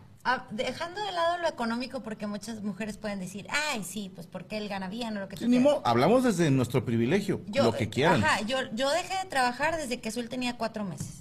[0.52, 4.70] dejando de lado lo económico, porque muchas mujeres pueden decir, ay, sí, pues porque él
[4.70, 5.64] gana bien o lo que Sí, ni quieras".
[5.66, 8.24] modo, hablamos desde nuestro privilegio, Yo- lo que quieran.
[8.24, 11.18] Ajá, yo, yo dejé de trabajar desde que Azul tenía cuatro meses.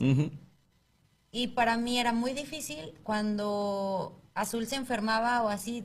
[1.32, 5.84] Y para mí era muy difícil cuando Azul se enfermaba o así.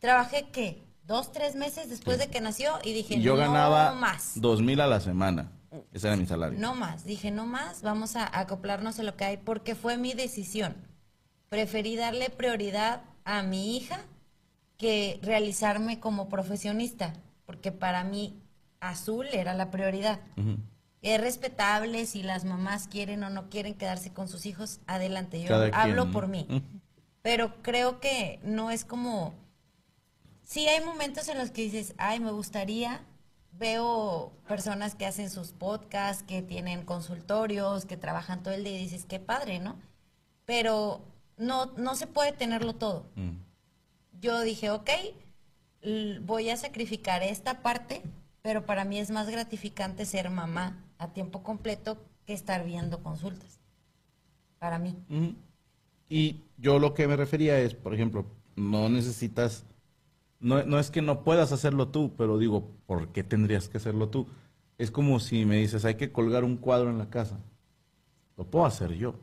[0.00, 0.82] Trabajé, ¿qué?
[1.08, 4.32] Dos, tres meses después de que nació y dije, Y yo no ganaba más.
[4.34, 5.50] dos mil a la semana.
[5.90, 6.58] Ese era mi salario.
[6.58, 7.04] No más.
[7.06, 10.76] Dije, no más, vamos a acoplarnos a lo que hay porque fue mi decisión.
[11.48, 14.00] Preferí darle prioridad a mi hija
[14.76, 17.14] que realizarme como profesionista,
[17.46, 18.38] porque para mí
[18.80, 20.20] Azul era la prioridad.
[21.00, 25.40] Es respetable si las mamás quieren o no quieren quedarse con sus hijos, adelante.
[25.40, 26.46] Yo Cada hablo por mí.
[27.22, 29.34] Pero creo que no es como...
[30.48, 33.02] Sí hay momentos en los que dices, ay, me gustaría.
[33.52, 38.84] Veo personas que hacen sus podcasts, que tienen consultorios, que trabajan todo el día y
[38.84, 39.76] dices, qué padre, ¿no?
[40.46, 41.02] Pero
[41.36, 43.36] no, no se puede tenerlo todo Mm.
[44.22, 44.88] yo dije, ok,
[46.22, 48.02] voy a sacrificar esta parte,
[48.40, 53.60] pero para mí es más gratificante ser mamá a tiempo completo que estar viendo consultas.
[54.58, 54.96] Para mí.
[55.10, 55.34] Ujú.
[56.08, 58.24] Y yo lo que me refería es, por ejemplo,
[58.56, 59.66] no necesitas,
[60.40, 64.08] no, no es que no puedas hacerlo tú, pero digo, ¿por qué tendrías que hacerlo
[64.08, 64.26] tú?
[64.78, 67.40] Es como si me dices, hay que colgar un cuadro en la casa.
[68.36, 69.14] Lo puedo hacer yo.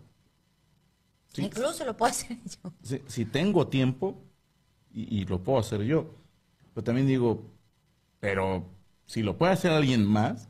[1.33, 1.43] Sí.
[1.43, 2.73] Incluso lo puedo hacer yo.
[2.81, 4.21] Si, si tengo tiempo,
[4.91, 6.15] y, y lo puedo hacer yo.
[6.73, 7.43] Pero también digo,
[8.19, 8.65] pero
[9.05, 10.49] si lo puede hacer alguien más,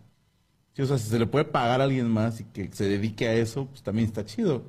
[0.74, 3.28] sí, o sea, si se le puede pagar a alguien más y que se dedique
[3.28, 4.64] a eso, pues también está chido.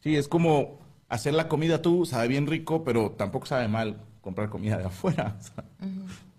[0.00, 0.78] Sí, es como
[1.08, 5.36] hacer la comida tú, sabe bien rico, pero tampoco sabe mal comprar comida de afuera.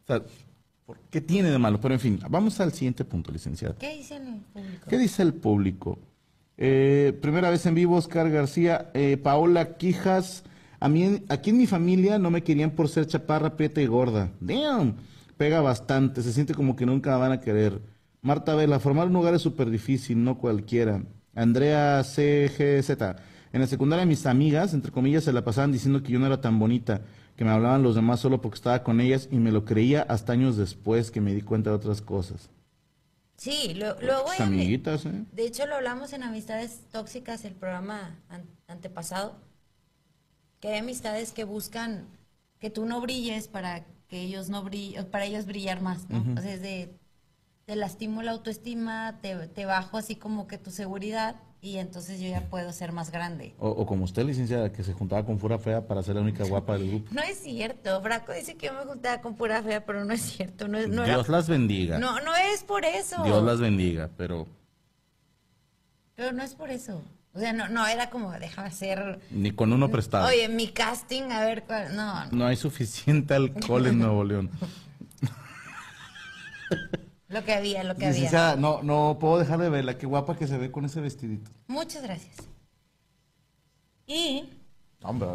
[0.04, 0.26] O sea, o sea,
[0.86, 1.80] ¿por ¿qué tiene de malo?
[1.80, 3.76] Pero en fin, vamos al siguiente punto, licenciada.
[3.76, 4.86] ¿Qué dice el público?
[4.90, 6.00] ¿Qué dice el público?
[6.58, 10.44] Eh, primera vez en vivo, Oscar García, eh, Paola Quijas.
[10.80, 14.32] A mí, aquí en mi familia no me querían por ser chaparra, prieta y gorda.
[14.42, 14.96] Damn,
[15.38, 17.82] pega bastante, se siente como que nunca van a querer.
[18.22, 21.02] Marta Vela, formar un hogar es súper difícil, no cualquiera.
[21.36, 22.90] Andrea CGZ,
[23.52, 26.40] en la secundaria mis amigas, entre comillas, se la pasaban diciendo que yo no era
[26.40, 27.02] tan bonita,
[27.44, 30.32] que me hablaban los demás solo porque estaba con ellas y me lo creía hasta
[30.32, 32.50] años después que me di cuenta de otras cosas.
[33.36, 35.26] Sí, lo- luego Tus ami- amiguitas, ¿eh?
[35.34, 39.36] De hecho, lo hablamos en Amistades Tóxicas, el programa an- antepasado,
[40.60, 42.08] que hay amistades que buscan
[42.60, 46.26] que tú no brilles para que ellos no brillen, para ellos brillar más, ¿no?
[46.38, 46.98] O sea, es de,
[47.66, 52.28] te lastimo la autoestima, te, te bajo así como que tu seguridad y entonces yo
[52.28, 53.56] ya puedo ser más grande.
[53.58, 56.44] O, o como usted, licenciada, que se juntaba con pura fea para ser la única
[56.44, 57.10] guapa del grupo.
[57.14, 60.22] No es cierto, Braco dice que yo me juntaba con pura fea, pero no es
[60.22, 61.98] cierto, no es, no Dios era- las bendiga.
[62.00, 63.24] no, no es por eso.
[63.24, 64.46] Dios las bendiga, pero
[66.16, 67.02] Pero no es por eso.
[67.34, 70.28] O sea, no, no era como, déjame hacer, ni con uno prestado.
[70.28, 72.32] oye, mi casting, a ver cuál, no, no.
[72.32, 74.52] No hay suficiente alcohol en Nuevo León.
[77.34, 78.16] lo que había, lo que había.
[78.16, 79.98] Licenciada, no, no puedo dejar de verla.
[79.98, 81.52] Qué guapa que se ve con ese vestidito.
[81.68, 82.38] Muchas gracias.
[84.06, 84.50] Y,
[85.02, 85.28] Hombre,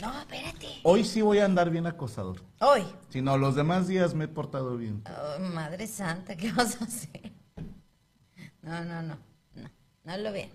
[0.00, 2.42] no, espérate, Hoy sí voy a andar bien acosador.
[2.60, 5.02] hoy, Si no, los demás días me he portado bien.
[5.06, 7.32] Oh, madre santa, ¿qué vas a hacer?
[8.62, 9.18] No, no, no,
[9.54, 9.70] no,
[10.04, 10.50] no lo vean.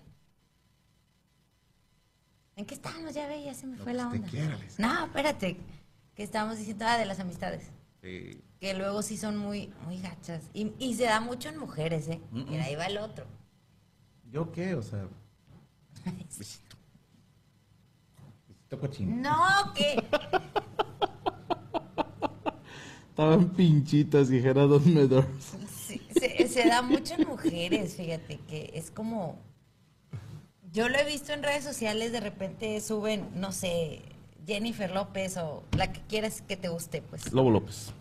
[2.56, 3.12] ¿En qué estábamos?
[3.14, 4.28] Ya ve, ya se me fue la onda.
[4.28, 5.56] quiera, no, espérate,
[6.14, 7.70] que estábamos diciendo, ah, de las amistades.
[8.04, 8.38] Sí.
[8.60, 10.50] Que luego sí son muy, muy gachas.
[10.52, 12.20] Y, y se da mucho en mujeres, ¿eh?
[12.30, 13.24] Mira, ahí va el otro.
[14.30, 14.74] ¿Yo qué?
[14.74, 15.08] O sea,
[16.36, 16.76] besito.
[18.46, 19.16] Besito cochino.
[19.16, 20.04] No, que...
[23.08, 24.66] Estaban pinchitas, dijera.
[25.70, 29.38] Sí, se, se da mucho en mujeres, fíjate, que es como...
[30.72, 34.02] Yo lo he visto en redes sociales, de repente suben, no sé,
[34.46, 37.32] Jennifer López o la que quieras que te guste, pues.
[37.32, 37.92] Lobo López.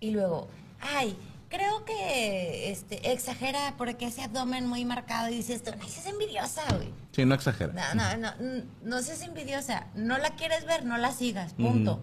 [0.00, 0.48] Y luego,
[0.80, 1.16] ay,
[1.48, 6.62] creo que este exagera porque ese abdomen muy marcado y dices, tú no seas envidiosa,
[6.74, 6.92] güey.
[7.12, 7.72] Sí, no exagera.
[7.72, 9.86] No, no, no, n- no seas envidiosa.
[9.94, 12.02] No la quieres ver, no la sigas, punto.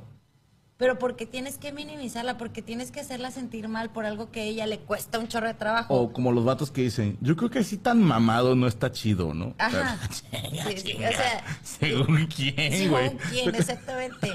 [0.80, 4.44] Pero porque tienes que minimizarla, porque tienes que hacerla sentir mal por algo que a
[4.44, 5.94] ella le cuesta un chorro de trabajo.
[5.94, 9.34] O como los vatos que dicen, yo creo que así tan mamado no está chido,
[9.34, 9.54] ¿no?
[9.58, 9.98] Ajá.
[10.10, 13.10] Sea, Sí, sí, o sea, Según quién, güey.
[13.10, 14.34] según quién, exactamente.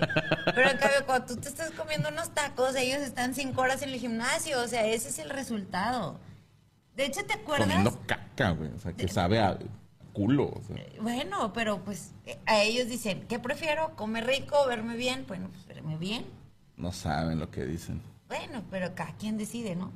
[0.55, 3.89] Pero en cambio, cuando tú te estás comiendo unos tacos, ellos están cinco horas en
[3.89, 6.21] el gimnasio, o sea, ese es el resultado.
[6.95, 7.69] De hecho, ¿te acuerdas?
[7.69, 8.71] Comiendo caca, güey.
[8.71, 9.59] O sea, que sabe a
[10.13, 10.45] culo.
[10.45, 10.77] o sea.
[11.01, 13.97] Bueno, pero pues eh, a ellos dicen, ¿qué prefiero?
[13.97, 15.25] ¿Comer rico, verme bien?
[15.27, 16.25] Bueno, pues bien.
[16.77, 18.01] No saben lo que dicen.
[18.29, 19.93] Bueno, pero cada quien decide, ¿no?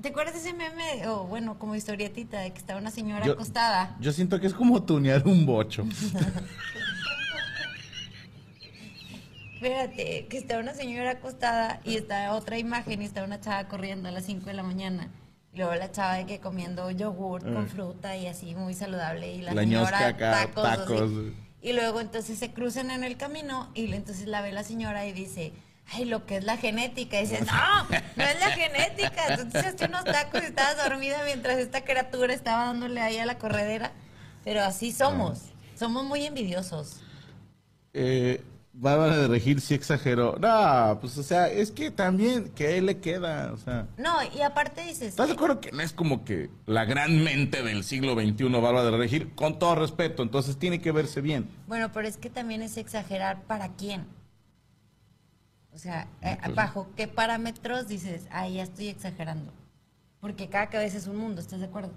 [0.00, 3.32] ¿Te acuerdas de ese meme, o bueno, como historietita, de que estaba una señora Yo-
[3.34, 3.96] acostada?
[4.00, 5.84] Yo siento que es como tunear un bocho.
[9.54, 14.08] Espérate, que está una señora acostada y está otra imagen y está una chava corriendo
[14.08, 15.08] a las 5 de la mañana.
[15.52, 19.40] Y luego la chava de que comiendo yogur con fruta y así muy saludable y
[19.40, 19.54] la, Eh.
[19.54, 20.64] La señora acá, tacos.
[20.66, 21.32] así.
[21.66, 25.12] Y luego entonces se cruzan en el camino y entonces la ve la señora y
[25.12, 25.52] dice,
[25.88, 27.18] ay, lo que es la genética.
[27.18, 29.36] Y dice, no, no es la genética.
[29.36, 33.38] Tú te unos tacos y estabas dormida mientras esta criatura estaba dándole ahí a la
[33.38, 33.90] corredera.
[34.44, 35.40] Pero así somos.
[35.76, 37.00] Somos muy envidiosos.
[37.94, 38.44] Eh,
[38.78, 40.36] Bárbara de Regil sí exageró.
[40.38, 43.86] No, pues o sea, es que también, que a él le queda, o sea.
[43.96, 47.62] No, y aparte dices, ¿Estás de acuerdo que no es como que la gran mente
[47.62, 49.34] del siglo XXI, Bárbara de Regil?
[49.34, 51.48] Con todo respeto, entonces tiene que verse bien.
[51.66, 54.06] Bueno, pero es que también es exagerar para quién.
[55.72, 59.52] O sea, eh, pues- bajo qué parámetros dices, ah, ya estoy exagerando.
[60.20, 61.92] Porque cada cabeza es un mundo, ¿estás de acuerdo?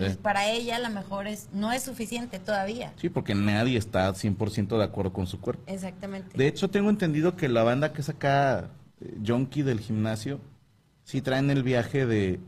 [0.00, 0.04] Sí.
[0.06, 2.92] Entonces, para ella a lo mejor es, no es suficiente todavía.
[2.96, 5.62] Sí, porque nadie está 100% de acuerdo con su cuerpo.
[5.66, 6.36] Exactamente.
[6.36, 10.40] De hecho, tengo entendido que la banda que es acá, eh, del gimnasio,
[11.04, 12.40] sí traen el viaje de,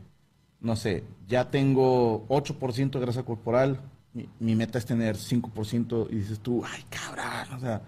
[0.59, 3.79] no sé, ya tengo 8% de grasa corporal,
[4.13, 7.81] mi, mi meta es tener 5%, y dices tú, ay, cabrón, o sea,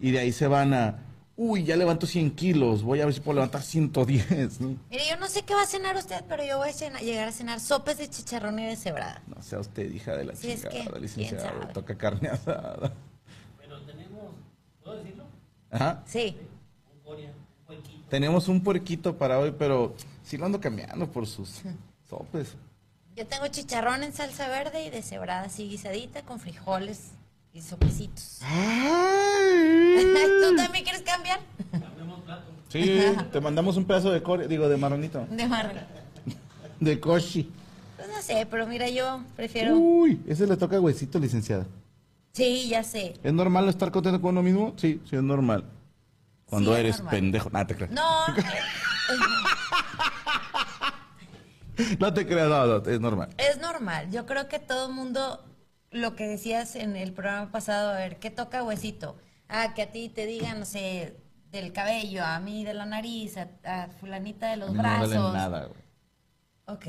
[0.00, 0.98] y de ahí se van a,
[1.36, 4.76] uy, ya levanto 100 kilos, voy a ver si puedo levantar 110, ¿no?
[4.90, 7.32] Mire, yo no sé qué va a cenar usted, pero yo voy a llegar a
[7.32, 9.22] cenar sopes de chicharrón y de cebrada.
[9.26, 12.92] No sea usted hija de la es que, chingada, toca carne asada.
[13.58, 14.24] Pero tenemos,
[14.82, 15.24] ¿puedo decirlo?
[15.70, 16.02] Ajá.
[16.06, 16.36] Sí.
[16.94, 18.08] Un corea, un puerquito.
[18.08, 19.94] Tenemos un puerquito para hoy, pero
[20.24, 21.60] sí lo ando cambiando por sus
[22.08, 22.56] sopes.
[23.14, 27.12] Yo tengo chicharrón en salsa verde y de cebrada así guisadita con frijoles
[27.56, 28.38] y sopecitos.
[28.40, 28.46] ¿Tú
[30.56, 31.40] también quieres cambiar?
[31.72, 32.42] Cambiamos plato.
[32.68, 33.00] Sí,
[33.32, 35.26] te mandamos un pedazo de core, digo, de marronito.
[35.30, 35.78] De marrón.
[36.78, 37.50] De koshi.
[37.96, 39.74] Pues no sé, pero mira, yo prefiero.
[39.74, 41.64] Uy, ese le toca huesito, licenciada.
[42.32, 43.14] Sí, ya sé.
[43.22, 44.74] ¿Es normal estar contento con uno mismo?
[44.76, 45.64] Sí, sí es normal.
[46.44, 47.14] Cuando Sí, eres normal.
[47.14, 47.48] pendejo.
[47.50, 47.90] No, te creas.
[47.92, 48.26] No,
[51.98, 53.28] No te creas, no, no, es normal.
[53.38, 54.10] es normal.
[54.10, 55.42] Yo creo que todo el mundo,
[55.90, 59.16] lo que decías en el programa pasado, a ver, ¿qué toca huesito?
[59.48, 61.16] Ah, que a ti te digan, no sé,
[61.50, 65.10] del cabello, a mí de la nariz, a, a fulanita de A los no brazos.
[65.10, 65.82] duele nada, güey.
[66.66, 66.86] Ok.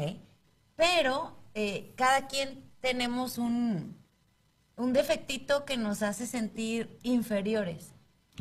[0.76, 3.96] Pero eh, cada quien tenemos un,
[4.76, 7.94] un defectito que nos hace sentir inferiores.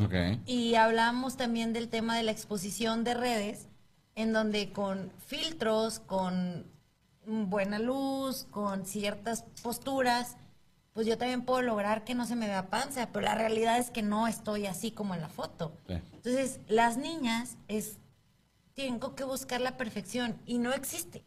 [0.02, 0.14] Ok.
[0.46, 3.68] Y hablamos también del tema de la exposición de redes,
[4.14, 6.66] en donde con filtros, con
[7.26, 10.36] buena luz, con ciertas posturas,
[10.96, 13.90] pues yo también puedo lograr que no se me vea panza, pero la realidad es
[13.90, 15.76] que no estoy así como en la foto.
[15.86, 15.92] Sí.
[16.14, 17.98] Entonces, las niñas es
[18.72, 21.22] tengo que buscar la perfección y no existe.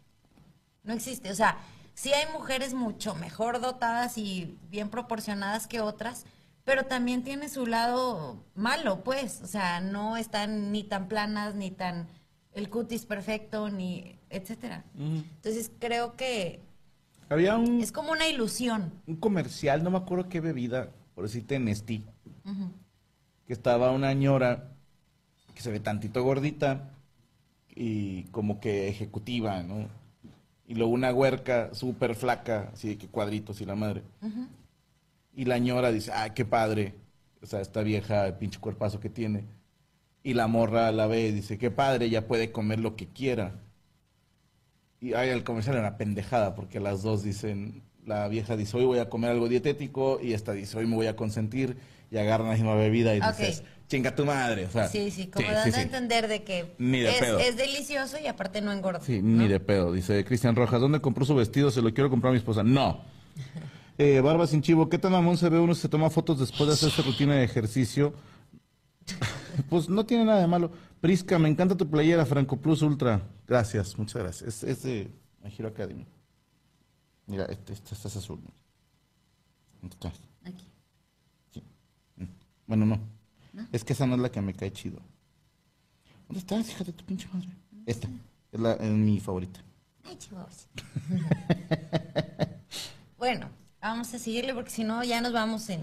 [0.82, 1.60] No existe, o sea,
[1.94, 6.26] sí hay mujeres mucho mejor dotadas y bien proporcionadas que otras,
[6.64, 11.70] pero también tiene su lado malo, pues, o sea, no están ni tan planas, ni
[11.70, 12.08] tan
[12.54, 14.84] el cutis perfecto, ni etcétera.
[14.98, 16.68] Entonces creo que
[17.30, 18.92] Había un, es como una ilusión.
[19.06, 22.04] un comercial, no me acuerdo qué bebida, por decirte Nestí,
[23.46, 24.72] que estaba una ñora
[25.54, 26.90] que se ve tantito gordita
[27.70, 29.88] y como que ejecutiva, ¿no?
[30.68, 34.04] Y luego una huerca súper flaca, así de que cuadritos y la madre.
[35.36, 36.96] Y la ñora dice, ah, qué padre,
[37.42, 39.46] o sea, esta vieja, el pinche cuerpazo que tiene.
[40.24, 43.54] Y la morra la ve y dice, qué padre, ya puede comer lo que quiera.
[45.02, 48.86] Y ay, el comercial era una pendejada, porque las dos dicen, la vieja dice, hoy
[48.86, 51.78] voy a comer algo dietético, y esta dice, hoy me voy a consentir,
[52.12, 53.38] y agarran la misma bebida y Ok.
[53.38, 54.66] dices, chinga tu madre.
[54.66, 58.18] O sea, Sí, sí, como sí, dando sí, a entender de que de es, delicioso
[58.22, 59.02] y aparte no engorda.
[59.02, 59.42] Sí, ¿no?
[59.44, 59.94] ni de pedo.
[59.94, 61.72] Dice Cristian Rojas, ¿dónde compró su vestido?
[61.72, 62.64] Se lo quiero comprar a mi esposa.
[62.64, 63.02] No.
[64.02, 66.68] Eh, Barba sin chivo, ¿qué tan mamón se ve uno si se toma fotos después
[66.70, 68.14] de hacerse rutina de ejercicio?
[69.70, 70.72] pues no tiene nada de malo.
[71.02, 73.22] Prisca, me encanta tu playera, Franco Plus Ultra.
[73.50, 74.48] Gracias, muchas gracias.
[74.48, 75.12] Es, es de
[75.44, 76.06] My Hero Academy.
[77.26, 78.40] Mira, este, este, este es azul.
[79.82, 80.14] ¿Dónde está?
[80.46, 80.68] Aquí.
[81.52, 81.64] Sí.
[82.18, 82.26] Mm.
[82.68, 83.00] Bueno, no.
[83.72, 85.00] Es que esa no es la que me cae chido.
[86.28, 87.50] ¿Dónde estás, hija de tu pinche madre?
[87.88, 88.08] Esta.
[88.52, 89.60] Es, la, es mi favorita.
[90.04, 90.68] Ay, chihuahuas.
[93.18, 93.50] bueno,
[93.82, 95.82] vamos a seguirle porque si no ya nos vamos en,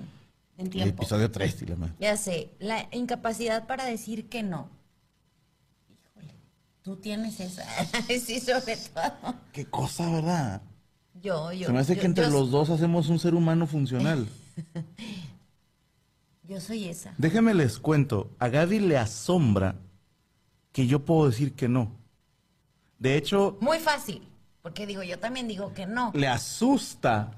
[0.56, 1.02] en El tiempo.
[1.02, 1.76] episodio 3, y la.
[1.98, 4.68] Ya sé, la incapacidad para decir que no.
[6.86, 7.64] Tú tienes esa.
[8.24, 9.34] sí, sobre todo.
[9.52, 10.62] Qué cosa, ¿verdad?
[11.20, 11.66] Yo, yo.
[11.66, 14.28] Se me hace yo- que entre yo- los dos hacemos un ser humano funcional.
[16.44, 17.12] Yo soy esa.
[17.18, 18.30] Déjenme les cuento.
[18.38, 19.74] A Gaby le asombra
[20.70, 21.90] que yo puedo decir que no.
[23.00, 24.22] De hecho, Muy fácil.
[24.62, 26.12] Porque digo, yo también digo que no.
[26.14, 27.32] le asusta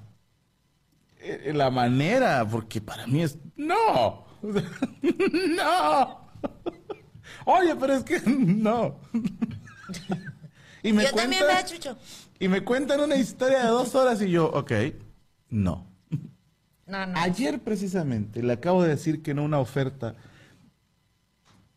[1.20, 4.26] eh, la manera, porque para mí es no.
[4.42, 6.28] no.
[7.44, 8.96] Oye, pero es que no.
[10.82, 11.96] y me yo también cuenta- me achucho.
[12.40, 14.72] Y me cuentan una historia de dos horas y yo, ok,
[15.50, 15.86] no.
[16.86, 17.18] No, no.
[17.18, 20.14] Ayer precisamente le acabo de decir que no una oferta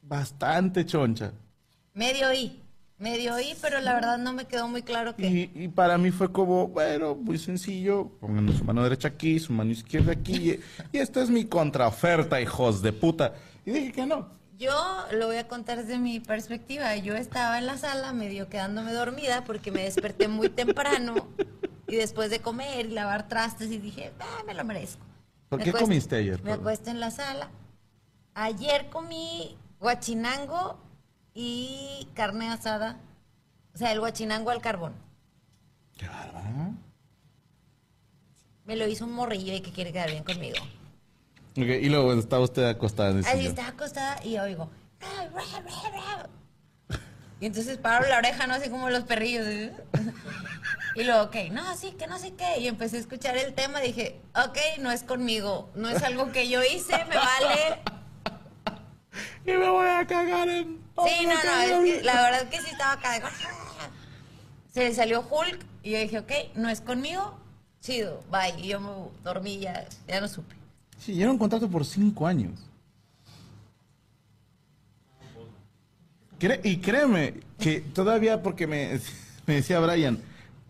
[0.01, 1.33] bastante choncha.
[1.93, 2.57] Medio oí.
[2.97, 5.27] Medio oí, pero la verdad no me quedó muy claro que.
[5.27, 9.51] Y, y para mí fue como, bueno, muy sencillo, pongan su mano derecha aquí, su
[9.53, 10.59] mano izquierda aquí, y,
[10.91, 13.33] y esta es mi contraoferta, hijos de puta.
[13.65, 14.29] Y dije que no.
[14.61, 16.95] Yo lo voy a contar desde mi perspectiva.
[16.97, 21.15] Yo estaba en la sala medio quedándome dormida porque me desperté muy temprano
[21.87, 25.03] y después de comer y lavar trastes y dije, ah, me lo merezco.
[25.49, 27.49] ¿Por Me qué acuesto- comiste ayer, Me acuesto en la sala.
[28.35, 30.77] Ayer comí guachinango
[31.33, 32.99] y carne asada.
[33.73, 34.93] O sea, el guachinango al carbón.
[35.97, 36.71] Qué bárbara.
[38.65, 40.57] Me lo hizo un morrillo y que quiere quedar bien conmigo.
[41.55, 44.69] Y luego estaba usted acostada en el Así estaba acostada y oigo.
[47.39, 48.53] Y entonces paro la oreja, ¿no?
[48.53, 49.45] Así como los perrillos.
[50.93, 52.59] Y luego, ok, no, sí, que no sé qué.
[52.59, 55.69] Y empecé a escuchar el tema dije, ok, no es conmigo.
[55.73, 57.79] No es algo que yo hice, me vale.
[59.45, 60.79] Y me voy a cagar en...
[61.07, 63.13] Sí, no, no, es que la verdad que sí estaba acá.
[63.19, 63.23] de-
[64.73, 67.39] Se le salió Hulk y yo dije, ok, no es conmigo.
[67.79, 68.53] Chido, bye.
[68.59, 68.89] Y yo me
[69.23, 70.55] dormí, ya, ya no supe.
[71.01, 72.59] Sí, era un contrato por cinco años.
[76.39, 78.99] Cre- y créeme que todavía porque me,
[79.47, 80.19] me decía Brian,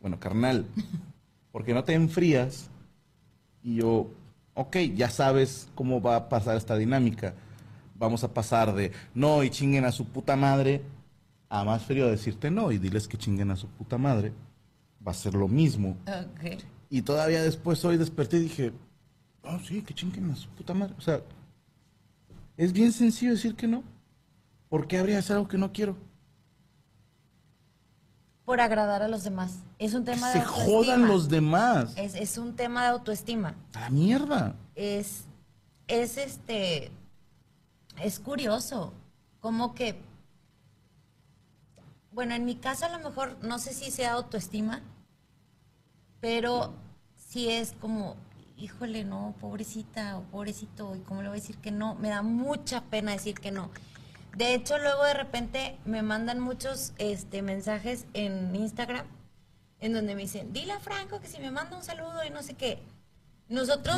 [0.02, 0.66] bueno, carnal,
[1.52, 2.70] porque no te enfrías.
[3.62, 4.10] Y yo,
[4.54, 7.34] ok, ya sabes cómo va a pasar esta dinámica.
[7.96, 10.82] Vamos a pasar de no y chinguen a su puta madre
[11.50, 14.32] a más frío decirte no y diles que chinguen a su puta madre.
[15.06, 15.98] Va a ser lo mismo.
[16.90, 18.72] Y todavía después hoy desperté y dije,
[19.44, 20.96] oh, sí, que chinguen a su puta madre.
[20.98, 21.22] O sea,
[22.58, 23.84] es bien sencillo decir que no.
[24.70, 25.98] ¿Por qué habría de hacer algo que no quiero?
[28.46, 29.60] Por agradar a los demás.
[29.80, 30.66] Es un Que tema se de autoestima.
[30.66, 31.94] jodan los demás.
[31.98, 33.56] Es, es un tema de autoestima.
[33.74, 34.56] A la mierda.
[34.76, 35.26] Es,
[35.88, 36.92] es este,
[38.02, 38.94] es curioso.
[39.40, 40.00] Como que,
[42.12, 44.82] bueno, en mi caso a lo mejor no sé si sea autoestima,
[46.20, 46.74] pero
[47.16, 48.16] sí es como,
[48.62, 51.96] híjole, no, pobrecita o pobrecito, ¿y cómo le voy a decir que no?
[51.96, 53.70] Me da mucha pena decir que no.
[54.38, 59.06] De hecho, luego de repente me mandan muchos este, mensajes en Instagram
[59.80, 62.44] en donde me dicen, dile a Franco que si me manda un saludo y no
[62.44, 62.82] sé qué.
[63.50, 63.98] Nosotros,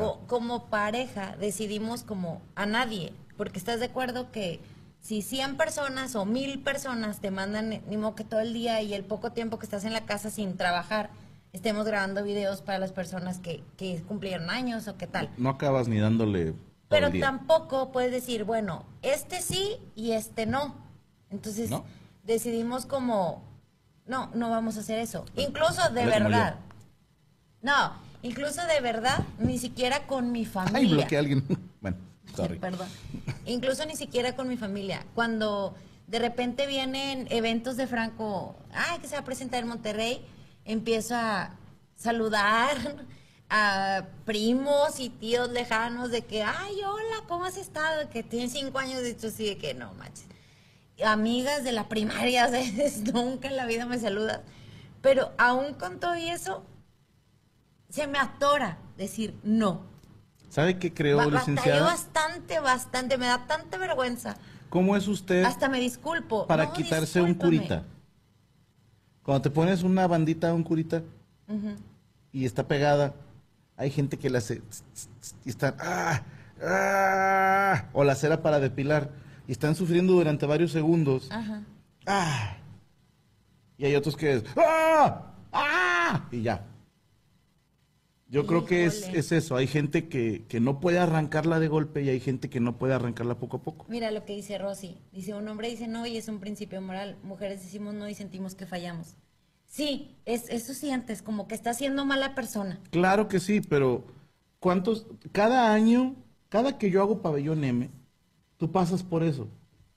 [0.00, 4.60] No, o- como pareja, decidimos como a nadie, porque estás de acuerdo que
[5.00, 8.92] si 100 personas o 1000 personas te mandan, ni modo que todo el día y
[8.94, 11.10] el poco tiempo que estás en la casa sin trabajar,
[11.52, 15.30] estemos grabando videos para las personas que, que cumplieron años o qué tal.
[15.36, 16.54] No acabas ni dándole
[16.88, 17.22] Pero el día.
[17.26, 20.74] tampoco puedes decir, bueno, este sí y este no.
[21.30, 21.84] Entonces ¿No?
[22.24, 23.42] decidimos como,
[24.06, 25.24] no, no vamos a hacer eso.
[25.36, 26.56] Incluso de verdad.
[27.62, 27.92] No,
[28.22, 30.96] incluso de verdad, ni siquiera con mi Ay, familia.
[30.96, 31.44] bloqueé a alguien.
[31.80, 31.96] bueno,
[32.34, 32.58] sorry.
[32.58, 32.88] Perdón.
[33.46, 35.04] Incluso ni siquiera con mi familia.
[35.14, 35.74] Cuando
[36.06, 40.24] de repente vienen eventos de Franco, ay, que se va a presentar en Monterrey,
[40.72, 41.50] empiezo a
[41.96, 42.76] saludar
[43.50, 48.08] a primos y tíos lejanos de que, ay, hola, ¿cómo has estado?
[48.10, 50.26] Que tienen cinco años de hecho así de que no manches.
[51.04, 52.62] Amigas de la primaria, sea,
[53.12, 54.40] nunca en la vida me saludas.
[55.02, 56.62] Pero aún con todo y eso,
[57.88, 59.82] se me atora decir no.
[60.50, 61.82] ¿Sabe qué creo, Ba- licenciada?
[61.84, 63.16] bastante, bastante.
[63.18, 64.36] Me da tanta vergüenza.
[64.68, 66.46] ¿Cómo es usted Hasta me disculpo.
[66.46, 67.84] para No, quitarse un curita?
[69.30, 71.04] Cuando te pones una bandita, un curita,
[72.32, 73.14] y está pegada,
[73.76, 74.60] hay gente que la hace
[75.44, 76.22] y están ¡ah!
[76.60, 77.84] ¡ah!
[77.92, 79.12] o la cera para depilar
[79.46, 81.30] y están sufriendo durante varios segundos.
[81.30, 81.62] Ajá.
[82.06, 82.56] ¡ah!
[83.78, 85.26] Y hay otros que es ¡ah!
[85.52, 86.28] ¡ah!
[86.32, 86.64] y ya.
[88.30, 92.10] Yo creo que es, eso, hay gente que, que no puede arrancarla de golpe y
[92.10, 93.86] hay gente que no puede arrancarla poco a poco.
[93.88, 94.98] Mira lo que dice Rosy.
[95.10, 97.16] Dice, un hombre dice no y es un principio moral.
[97.24, 99.16] Mujeres decimos no y sentimos que fallamos.
[99.66, 102.78] Sí, es, eso sientes, como que estás siendo mala persona.
[102.90, 104.04] Claro que sí, pero
[104.60, 105.08] ¿cuántos?
[105.32, 106.14] Cada año,
[106.48, 107.90] cada que yo hago pabellón M,
[108.58, 109.48] tú pasas por eso.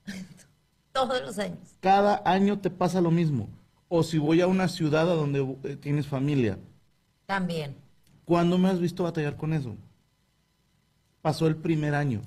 [0.91, 1.59] Todos los años.
[1.81, 3.47] Cada año te pasa lo mismo.
[3.89, 6.57] O si voy a una ciudad a donde eh, tienes familia,
[7.27, 7.82] También.
[8.25, 9.75] ¿Cuándo me has visto batallar con eso?
[11.21, 12.21] Pasó el primer año.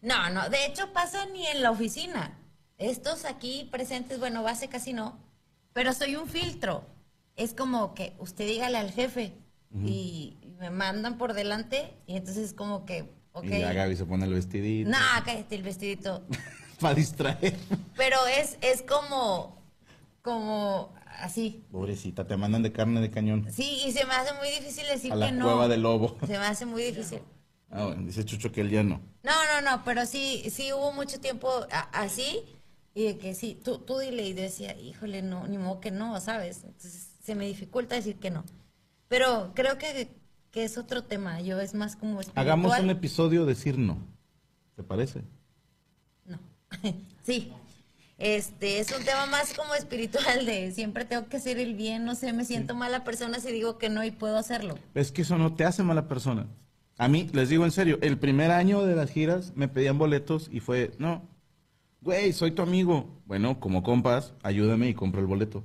[0.00, 2.38] No, no, de hecho pasa ni en la oficina.
[2.78, 5.18] Estos aquí presentes, bueno, base casi no,
[5.72, 6.84] pero soy un filtro.
[7.36, 9.32] Es como que usted dígale al jefe
[9.84, 13.44] y, y me mandan por delante y entonces es como que, ok.
[13.44, 14.90] Y ya Gaby se pone el vestidito.
[14.90, 16.22] No, cállate el vestidito.
[16.80, 17.56] Para distraer.
[17.96, 19.56] Pero es, es como,
[20.20, 21.64] como así.
[21.70, 23.46] Pobrecita, te mandan de carne de cañón.
[23.50, 25.44] Sí, y se me hace muy difícil decir A la que no.
[25.44, 26.16] cueva del lobo.
[26.26, 27.20] Se me hace muy difícil.
[27.70, 29.00] Ah, bueno, dice Chucho que él ya no.
[29.22, 31.48] No, no, no, pero sí, sí hubo mucho tiempo
[31.92, 32.40] así
[32.94, 36.20] y de que sí, tú, tú dile y decía, híjole, no, ni modo que no,
[36.20, 36.64] ¿sabes?
[36.64, 38.44] Entonces se me dificulta decir que no.
[39.08, 40.08] Pero creo que,
[40.50, 42.46] que es otro tema, yo es más como espiritual.
[42.46, 43.96] Hagamos un episodio decir no.
[44.76, 45.22] ¿Te parece?
[46.26, 46.38] No,
[47.22, 47.52] sí.
[48.22, 52.14] Este, es un tema más como espiritual de siempre tengo que hacer el bien, no
[52.14, 54.78] sé, me siento mala persona si digo que no y puedo hacerlo.
[54.94, 56.46] Es que eso no te hace mala persona.
[56.98, 60.48] A mí, les digo en serio, el primer año de las giras me pedían boletos
[60.52, 61.28] y fue, no,
[62.00, 63.08] güey, soy tu amigo.
[63.26, 65.64] Bueno, como compas, ayúdame y compro el boleto.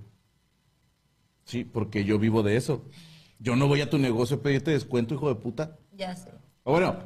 [1.44, 2.90] Sí, porque yo vivo de eso.
[3.38, 5.78] Yo no voy a tu negocio a pedirte descuento, hijo de puta.
[5.96, 6.32] Ya sé.
[6.64, 6.98] O bueno,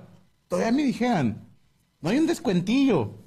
[0.48, 1.46] todavía me dijeran,
[2.00, 3.21] no hay un descuentillo.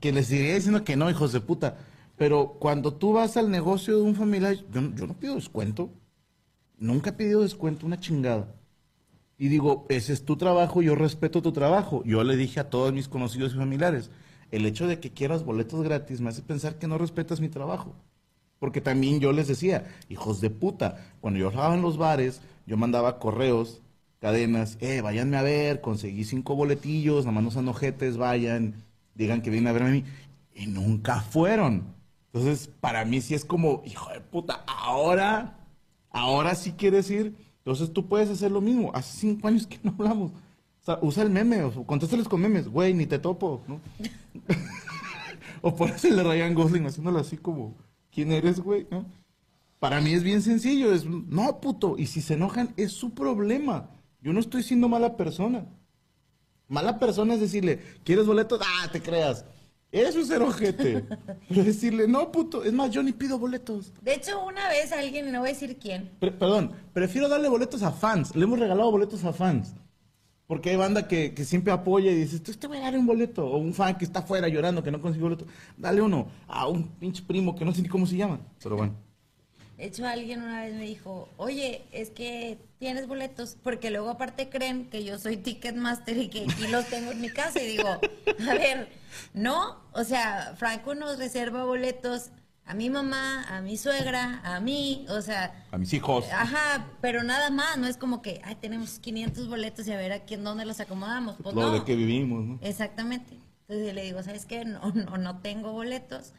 [0.00, 1.76] Que les diría diciendo que no, hijos de puta.
[2.16, 5.90] Pero cuando tú vas al negocio de un familiar, yo, no- pido descuento.
[6.78, 8.54] Nunca he pedido descuento, una chingada.
[9.38, 12.02] Y digo, ese es tu trabajo, yo respeto tu trabajo.
[12.04, 14.10] Yo le dije a todos mis conocidos y familiares,
[14.50, 17.94] el hecho de que quieras boletos gratis me hace pensar que no respetas mi trabajo.
[18.58, 22.76] Porque también yo les decía, hijos de puta, cuando yo trabajaba en los bares, yo
[22.76, 23.82] mandaba correos,
[24.20, 28.74] cadenas, eh, váyanme a ver, conseguí cinco boletillos, nada más no sean ojetes, vayan,
[29.16, 30.04] digan que vienen a verme a mí.
[30.54, 31.94] Y nunca fueron.
[32.32, 35.58] Entonces, para mí sí es como, hijo de puta, ahora,
[36.10, 37.34] ahora sí quieres ir.
[37.58, 38.90] Entonces tú puedes hacer lo mismo.
[38.94, 40.32] Hace cinco años que no hablamos.
[40.32, 43.80] O sea, usa el meme, o contéstales con memes, güey, ni te topo, ¿no?
[45.60, 47.74] o pones el de Ryan Gosling haciéndolo así como,
[48.12, 48.86] ¿quién eres, güey?
[48.88, 49.04] ¿No?
[49.80, 53.90] Para mí es bien sencillo, es, no, puto, y si se enojan es su problema.
[54.20, 55.66] Yo no estoy siendo mala persona.
[56.68, 58.60] Mala persona es decirle, ¿quieres boletos?
[58.62, 59.44] Ah, te creas.
[59.92, 61.04] Eso es ser ojete.
[61.48, 63.92] Decirle, no, puto, es más, yo ni pido boletos.
[64.02, 67.82] De hecho, una vez alguien, no voy a decir quién, Pre- perdón, prefiero darle boletos
[67.82, 68.34] a fans.
[68.34, 69.74] Le hemos regalado boletos a fans.
[70.48, 73.46] Porque hay banda que, que siempre apoya y dice, te voy a dar un boleto.
[73.46, 75.46] O un fan que está afuera llorando que no consiguió boleto.
[75.76, 78.40] Dale uno a un pinche primo que no sé ni cómo se llama.
[78.62, 78.94] Pero bueno.
[79.76, 84.48] De hecho, alguien una vez me dijo, oye, es que tienes boletos, porque luego aparte
[84.48, 87.62] creen que yo soy Ticketmaster y que aquí los tengo en mi casa.
[87.62, 88.88] Y digo, a ver,
[89.34, 92.30] no, o sea, Franco nos reserva boletos
[92.64, 96.24] a mi mamá, a mi suegra, a mí, o sea, A mis hijos.
[96.32, 100.12] ajá, pero nada más, no es como que, ay, tenemos 500 boletos y a ver
[100.12, 101.36] a quién, dónde los acomodamos.
[101.42, 101.70] Pues lo no.
[101.70, 102.58] de que vivimos, ¿no?
[102.62, 103.34] Exactamente.
[103.60, 104.64] Entonces yo le digo, ¿sabes qué?
[104.64, 106.32] No, no, no tengo boletos.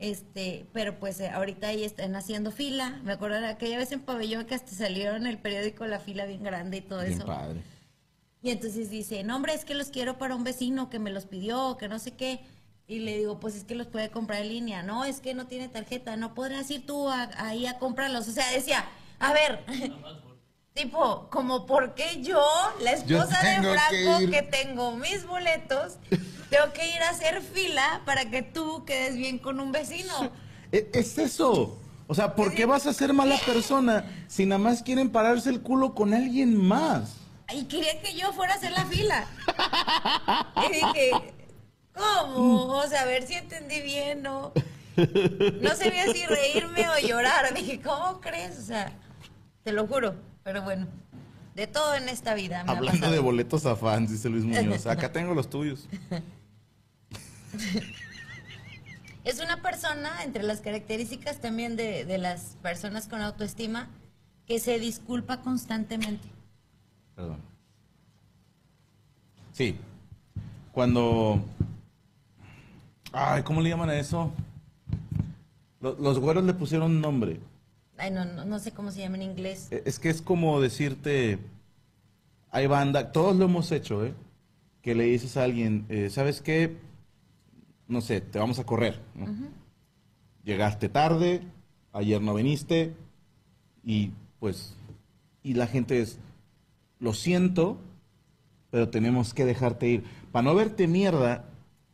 [0.00, 2.98] Este, pero pues eh, ahorita ahí están haciendo fila.
[3.04, 6.24] Me acuerdo de aquella vez en Pabellón que hasta salieron en el periódico la fila
[6.24, 7.26] bien grande y todo Bien eso.
[7.26, 7.60] padre.
[8.42, 11.26] Y entonces dice, no, hombre, es que los quiero para un vecino que me los
[11.26, 12.40] pidió, que no sé qué.
[12.88, 14.82] Y le digo, pues es que los puede comprar en línea.
[14.82, 16.16] No, es que no tiene tarjeta.
[16.16, 18.26] No podrás ir tú a- ahí a comprarlos.
[18.26, 18.86] O sea, decía,
[19.18, 19.60] a ver,
[20.74, 22.42] tipo, como por qué yo,
[22.80, 25.98] la Yo esposa de que Franco, que, tengo mis boletos,
[26.48, 30.12] tengo que ir a hacer fila para que tú quedes bien con un vecino.
[30.72, 31.76] E- Es eso.
[32.06, 35.60] O sea, ¿por qué vas a ser mala persona si nada más quieren pararse el
[35.62, 37.14] culo con alguien más?
[37.52, 39.26] Y quería que yo fuera a hacer la fila.
[40.68, 41.10] Y dije,
[41.92, 42.66] ¿cómo?
[42.78, 44.52] O sea, a ver si entendí bien, ¿no?
[44.96, 47.52] No sabía si reírme o llorar.
[47.54, 48.58] Dije, ¿cómo crees?
[48.58, 48.92] O sea,
[49.64, 50.14] te lo juro.
[50.44, 50.86] Pero bueno,
[51.54, 52.64] de todo en esta vida.
[52.64, 54.86] me Hablando de boletos a fans, dice Luis Muñoz.
[54.86, 55.88] Acá tengo los tuyos.
[59.24, 63.88] Es una persona, entre las características también de, de las personas con autoestima,
[64.46, 66.26] que se disculpa constantemente.
[67.14, 67.38] Perdón.
[69.52, 69.76] Sí.
[70.72, 71.44] Cuando.
[73.12, 74.32] Ay, ¿cómo le llaman a eso?
[75.80, 77.40] Lo- Los güeros le pusieron un nombre.
[78.00, 79.68] Ay, no, no, no sé cómo se llama en inglés.
[79.70, 81.38] E- Es que es como decirte,
[82.50, 84.14] hay banda, todos lo hemos hecho, ¿eh?
[84.82, 86.76] Que le dices a alguien, eh, ¿sabes qué?
[87.88, 89.00] No sé, te vamos a correr.
[89.14, 89.26] ¿no?
[90.44, 91.42] Llegaste tarde,
[91.92, 92.94] ayer no viniste
[93.84, 94.74] y pues,
[95.42, 96.18] y la gente es,
[96.98, 97.76] lo siento,
[98.70, 100.04] pero tenemos que dejarte ir.
[100.32, 101.44] Para no verte mierda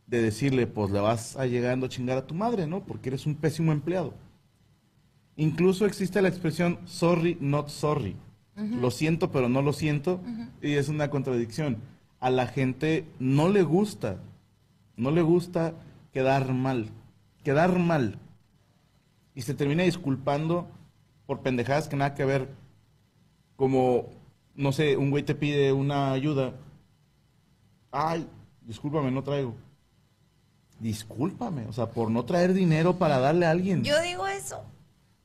[0.05, 2.81] de decirle, pues le vas a llegando a chingar a tu madre, ¿no?
[2.85, 4.13] Porque eres un pésimo empleado.
[5.37, 8.15] Incluso existe la expresión sorry, not sorry.
[8.55, 10.19] Lo siento, pero no lo siento.
[10.61, 11.77] Y es una contradicción.
[12.19, 14.17] A la gente no le gusta,
[14.95, 15.73] no le gusta
[16.11, 16.89] quedar mal.
[17.43, 18.17] Quedar mal.
[19.35, 20.67] Y se termina disculpando
[21.27, 22.49] por pendejadas que nada que ver.
[23.55, 24.09] Como,
[24.55, 26.53] no sé, un güey te pide una ayuda.
[27.91, 28.27] Ay,
[28.65, 29.53] discúlpame, no traigo.
[30.79, 33.83] Discúlpame, o sea, por no traer dinero para darle a alguien.
[33.83, 34.63] Yo digo eso.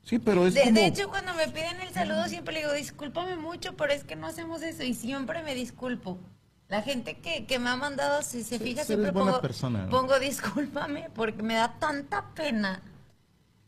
[0.04, 0.74] Sí, pero es De, como...
[0.74, 4.16] de hecho, cuando me piden el saludo, siempre le digo, discúlpame mucho, pero es que
[4.16, 4.82] no hacemos eso.
[4.82, 6.18] Y siempre me disculpo.
[6.68, 9.84] La gente que, que me ha mandado, si se Sí, fija, sí siempre pongo, persona,
[9.84, 9.90] ¿no?
[9.90, 12.80] pongo discúlpame, porque me da tanta pena.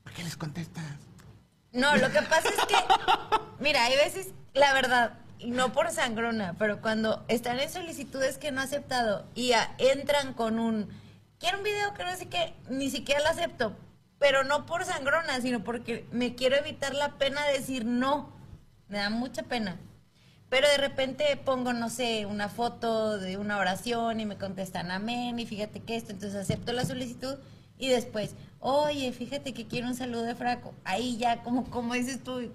[0.02, 0.84] ¿Por qué les contestas?
[1.72, 2.76] No, lo que pasa es que,
[3.60, 8.52] mira, hay veces, la verdad, y no por sangrona, pero cuando están en solicitudes que
[8.52, 10.88] no he aceptado y a- entran con un,
[11.38, 13.76] quiero un video que no sé qué, ni siquiera lo acepto,
[14.24, 18.32] pero no por sangrona, sino porque me quiero evitar la pena de decir no.
[18.88, 19.76] Me da mucha pena.
[20.48, 25.38] Pero de repente pongo, no sé, una foto de una oración y me contestan amén
[25.38, 27.34] y fíjate que esto, entonces acepto la solicitud
[27.76, 30.72] y después, oye, fíjate que quiero un saludo de Fraco.
[30.84, 32.50] Ahí ya, como, como dices tú,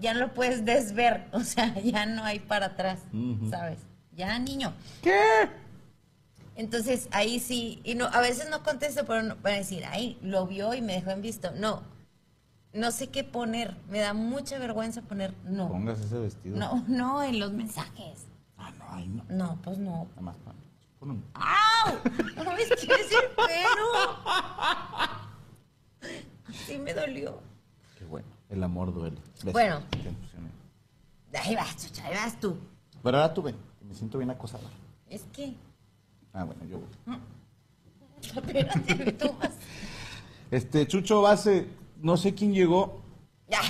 [0.00, 2.98] ya no lo puedes desver, o sea, ya no hay para atrás.
[3.48, 3.78] ¿sabes?
[4.10, 4.74] Ya, niño.
[5.00, 5.48] ¿Qué?
[6.54, 10.46] Entonces ahí sí, y no, a veces no contesto, pero no, para decir, ay, lo
[10.46, 11.50] vio y me dejó en visto.
[11.52, 11.82] No,
[12.74, 15.68] no sé qué poner, me da mucha vergüenza poner no.
[15.68, 16.56] Pongas ese vestido.
[16.58, 18.26] No, no, en los mensajes.
[18.58, 19.24] Ah, no, ay, no.
[19.28, 20.06] No, pues no.
[20.10, 20.36] Nada más.
[20.38, 20.54] pa-
[20.98, 21.94] pon un- ¡Au!
[22.44, 23.88] No me estires el pelo.
[26.66, 27.40] Sí me dolió.
[27.98, 28.26] Qué bueno.
[28.50, 29.16] El amor duele.
[29.44, 29.52] ¿Ves?
[29.52, 29.82] Bueno.
[31.42, 32.58] Ahí vas, chucha, ahí vas tú.
[33.02, 34.64] Pero ahora tú ven, me siento bien acosada.
[35.08, 35.54] Es que,
[36.32, 36.88] Ah, bueno, yo voy.
[40.50, 41.66] Este, Chucho Base,
[41.96, 43.02] no sé quién llegó.
[43.48, 43.60] Ya.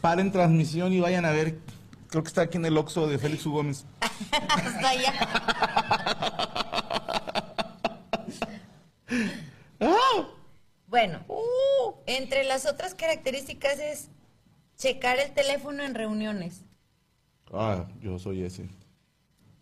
[0.00, 1.60] Paren transmisión y vayan a ver.
[2.08, 3.52] Creo que está aquí en el Oxxo de Félix U.
[3.52, 3.86] Gómez.
[4.32, 5.12] Hasta allá.
[10.88, 11.20] Bueno,
[12.06, 14.08] entre las otras características es
[14.78, 16.62] checar el teléfono en reuniones.
[17.52, 18.66] Ah, yo soy ese.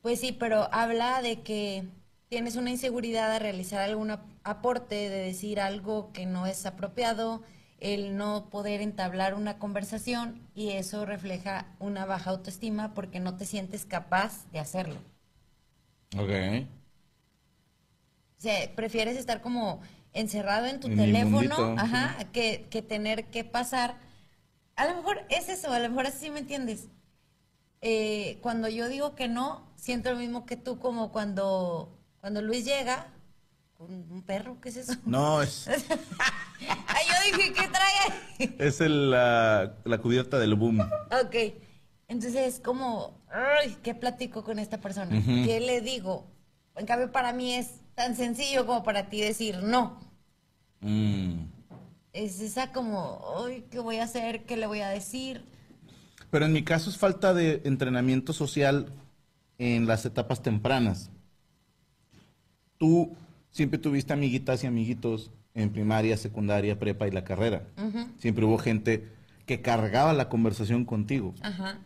[0.00, 1.88] Pues sí, pero habla de que
[2.28, 7.42] tienes una inseguridad a realizar algún ap- aporte, de decir algo que no es apropiado,
[7.80, 13.46] el no poder entablar una conversación y eso refleja una baja autoestima porque no te
[13.46, 14.96] sientes capaz de hacerlo.
[16.16, 16.66] Ok.
[18.38, 19.80] O sea, prefieres estar como
[20.12, 23.96] encerrado en tu En teléfono, ajá, que, que tener que pasar.
[24.76, 26.88] A lo mejor es eso, a lo mejor así me entiendes.
[27.82, 32.64] Eh, cuando yo digo que no, siento lo mismo que tú, como cuando, cuando Luis
[32.64, 33.06] llega
[33.78, 34.94] un perro, ¿qué es eso?
[35.04, 35.68] No, es.
[35.68, 35.76] Ay,
[37.06, 38.56] yo dije, ¿qué trae?
[38.66, 40.80] Es el, la, la cubierta del boom.
[40.80, 41.36] Ok.
[42.08, 45.22] Entonces, como, ay, ¿qué platico con esta persona?
[45.22, 46.26] ¿Qué le digo?
[46.76, 50.00] En cambio, para mí es tan sencillo como para ti decir no.
[50.80, 51.40] Mm.
[52.14, 54.46] Es esa como, ay, ¿qué voy a hacer?
[54.46, 55.44] ¿Qué le voy a decir?
[56.30, 58.94] Pero en mi caso es falta de entrenamiento social
[59.58, 61.10] en las etapas tempranas.
[62.84, 63.16] Tú
[63.50, 67.62] siempre tuviste amiguitas y amiguitos en primaria, secundaria, prepa y la carrera.
[68.18, 69.08] Siempre hubo gente
[69.46, 71.34] que cargaba la conversación contigo.
[71.40, 71.78] Ajá.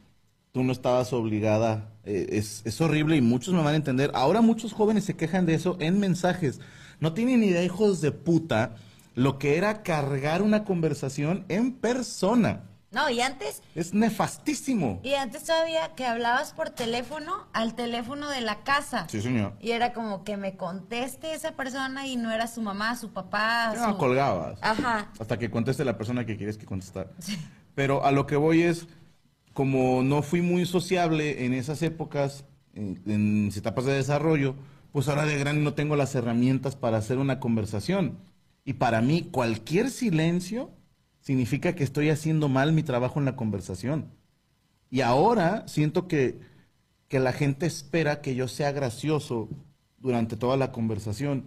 [0.51, 1.93] Tú no estabas obligada.
[2.05, 4.11] eh, es, es horrible y muchos me van a entender.
[4.13, 6.61] Ahora muchos jóvenes se quejan de eso en mensajes.
[6.99, 8.75] No tienen idea, hijos de puta,
[9.15, 12.63] lo que era cargar una conversación en persona.
[12.91, 15.01] No, y antes, Es nefastísimo.
[15.03, 19.07] y antes todavía que hablabas por teléfono al teléfono de la casa.
[19.11, 19.53] Sí, señor.
[19.61, 23.73] Y era como que me conteste esa persona y no era su mamá, su papá.
[23.75, 24.59] Ya su- colgabas.
[24.63, 25.11] Ajá.
[25.21, 27.13] Hasta que conteste la persona que quieres que contestar.
[27.75, 28.87] Pero a lo que voy es,
[29.53, 34.55] como no fui muy sociable en esas épocas, en, en mis etapas de desarrollo,
[34.93, 38.17] pues ahora de grande no tengo las herramientas para hacer una conversación.
[38.65, 40.71] Y para mí, cualquier silencio
[41.29, 44.07] significa que estoy haciendo mal mi trabajo en la conversación.
[44.91, 46.41] Y ahora siento que,
[47.07, 49.51] que la gente espera que yo sea gracioso
[49.99, 51.45] durante toda la conversación.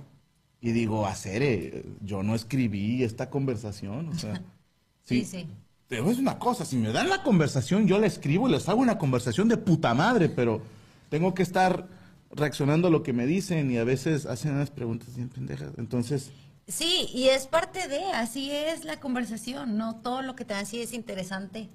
[0.62, 4.10] Y digo, hacer, yo no escribí esta conversación.
[4.10, 4.44] O sea,
[5.04, 5.48] Sí, sí.
[5.90, 8.82] A decir una cosa, si me dan la conversación, yo la escribo y les hago
[8.82, 10.62] una conversación de puta madre, pero
[11.10, 11.88] tengo que estar
[12.30, 15.74] reaccionando a lo que me dicen y a veces hacen unas preguntas bien pendejas.
[15.80, 16.32] Entonces,
[16.68, 20.66] Sí, y es parte de, así es la conversación, no todo lo que te dan
[20.66, 21.70] sí es interesante.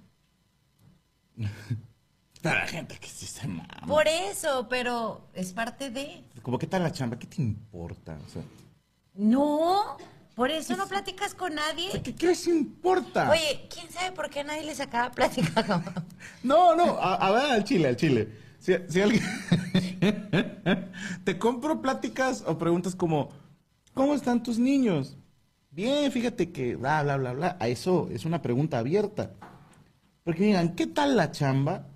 [2.42, 3.68] para la gente que sí se mama.
[3.86, 6.24] Por eso, pero es parte de.
[6.42, 7.18] Como, ¿qué tal la chamba?
[7.18, 8.18] ¿Qué te importa?
[8.24, 8.42] O sea,
[9.14, 9.96] No,
[10.34, 12.02] por eso no platicas con nadie.
[12.02, 13.30] ¿qué, qué les importa?
[13.30, 15.82] Oye, ¿quién sabe por qué a nadie les acaba platicando?
[16.42, 18.28] No, no, a, a ver, al chile, al chile.
[18.58, 19.22] Si, si alguien...
[21.24, 23.30] Te compro pláticas o preguntas como,
[23.96, 25.16] ¿cómo están tus niños?
[25.70, 27.56] Bien, fíjate que bla, bla, bla, bla.
[27.58, 29.32] A eso es una pregunta abierta.
[30.22, 31.86] Porque digan, ¿qué tal la chamba?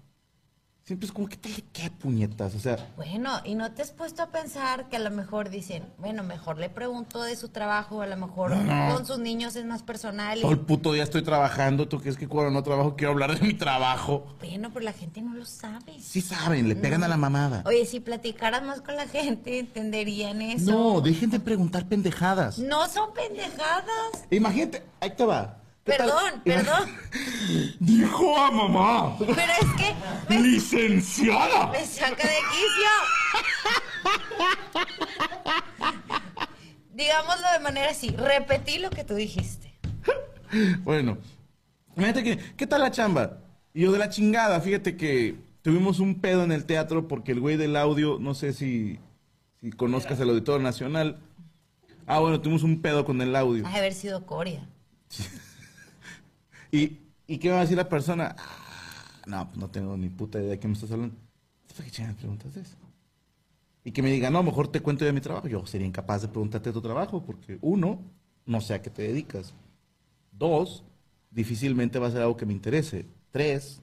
[0.91, 2.53] Siempre es como, ¿qué tal de qué puñetas?
[2.57, 5.84] O sea, Bueno, y no te has puesto a pensar que a lo mejor dicen,
[5.99, 8.57] bueno, mejor le pregunto de su trabajo, a lo mejor
[8.93, 10.36] con sus niños es más personal.
[10.38, 11.86] y- todo el puto día estoy trabajando.
[11.86, 14.26] ¿Tú crees que cuando no trabajo quiero hablar de mi trabajo?
[14.41, 16.01] Bueno, pero la gente no lo sabe.
[16.01, 17.62] Sí saben, le pegan a la mamada.
[17.66, 20.72] Oye, si platicaras más con la gente, entenderían eso.
[20.72, 22.59] No, dejen de preguntar pendejadas.
[22.59, 24.24] No son pendejadas.
[24.32, 25.59] Imagínate, ahí te va.
[25.85, 26.91] Perdón, perdón.
[27.81, 29.16] Dijo a mamá.
[29.18, 29.95] Pero es que
[30.28, 31.68] me, Licenciada.
[31.68, 32.91] me saca de quicio.
[36.93, 39.74] Digámoslo de manera así, repetí lo que tú dijiste.
[40.83, 41.18] Bueno,
[41.97, 43.39] imagínate que, ¿qué tal la chamba?
[43.72, 47.41] Y yo de la chingada, fíjate que tuvimos un pedo en el teatro porque el
[47.41, 48.99] güey del audio, no sé si,
[49.61, 51.20] si conozcas el Auditorio Nacional.
[52.07, 53.66] Ah, bueno, tuvimos un pedo con el audio.
[53.66, 54.68] Ha de haber sido Coria.
[56.72, 58.34] ¿Y, ¿y qué me va a decir la persona?
[58.38, 61.16] Ah, no, pues no tengo ni puta idea de qué me estás hablando.
[61.68, 62.76] ¿Para qué chingadas preguntas de eso?
[63.84, 65.48] Y que me diga, no, mejor te cuento de mi trabajo.
[65.48, 68.00] Yo sería incapaz de preguntarte de tu trabajo porque, uno,
[68.46, 69.54] no sé a qué te dedicas.
[70.32, 70.84] Dos,
[71.30, 73.06] difícilmente va a ser algo que me interese.
[73.30, 73.80] Tres,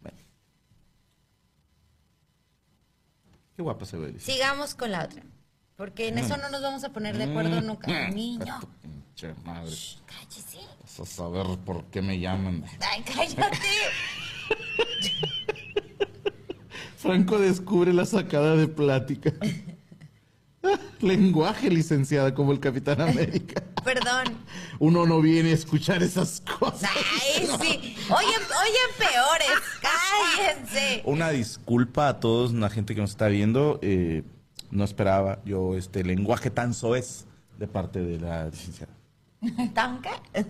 [0.00, 0.16] bueno.
[3.54, 4.18] Qué guapa se ve.
[4.18, 5.22] Sigamos con la otra.
[5.76, 7.88] Porque en eso no nos vamos a poner de acuerdo nunca.
[7.88, 9.74] Mm, Niño, tu pinche madre.
[10.06, 10.58] cállese.
[10.98, 12.64] Vas a saber por qué me llaman.
[12.80, 13.58] Ay, cállate.
[16.96, 19.32] Franco descubre la sacada de plática.
[21.00, 23.62] Lenguaje, licenciada, como el Capitán América.
[23.84, 24.24] Perdón.
[24.78, 26.90] Uno no viene a escuchar esas cosas.
[26.94, 27.96] Ay, sí.
[28.10, 29.48] Oye, oye, peores.
[29.80, 31.02] Cállense.
[31.06, 33.78] Una disculpa a todos, la gente que nos está viendo.
[33.82, 34.22] eh,
[34.70, 37.24] no esperaba yo este lenguaje tan soez
[37.58, 38.92] de parte de la licenciada.
[39.74, 40.10] ¿Tanca?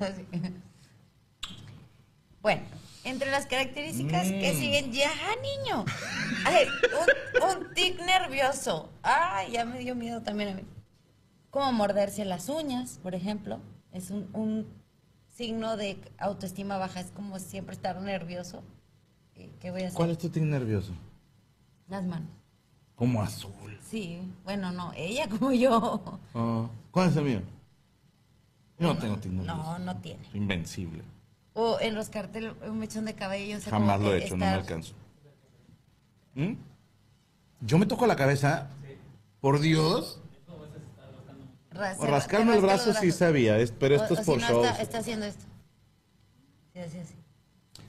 [2.43, 2.62] Bueno,
[3.05, 5.11] entre las características que siguen, ya,
[5.43, 5.84] niño.
[6.47, 6.68] A ver,
[7.43, 8.88] un, un tic nervioso.
[9.03, 10.62] Ay, ya me dio miedo también a mí.
[11.51, 13.61] Como morderse las uñas, por ejemplo.
[13.93, 14.66] Es un, un
[15.36, 17.01] signo de autoestima baja.
[17.01, 18.62] Es como siempre estar nervioso.
[19.34, 19.97] ¿Qué, qué voy a hacer?
[19.99, 20.95] ¿Cuál es tu tic nervioso?
[21.88, 22.30] Las manos.
[22.95, 23.78] Como azul.
[23.82, 26.20] Sí, bueno, no, ella como yo.
[26.34, 27.43] Ah, ¿Cuál es el mío?
[28.81, 29.45] No tengo nervioso.
[29.45, 30.26] No, no tiene.
[30.35, 31.03] Invencible.
[31.53, 33.59] O enroscarte un mechón de cabello.
[33.59, 34.95] o sea, Jamás lo he que hecho, no me alcanzo.
[36.35, 36.53] ¿Mm?
[37.61, 38.68] Yo me toco la cabeza.
[39.41, 40.20] Por Dios.
[41.70, 44.49] Ra- O rascarme el brazo sí sabía, pero esto O- es o por si no,
[44.49, 44.64] show.
[44.64, 45.45] Está, está haciendo esto.
[46.72, 47.14] Sí, así, así.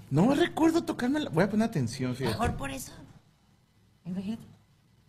[0.09, 1.29] No recuerdo tocarme la...
[1.29, 2.37] Voy a poner atención, fíjate.
[2.37, 2.91] Mejor por eso.
[4.05, 4.43] Imagínate.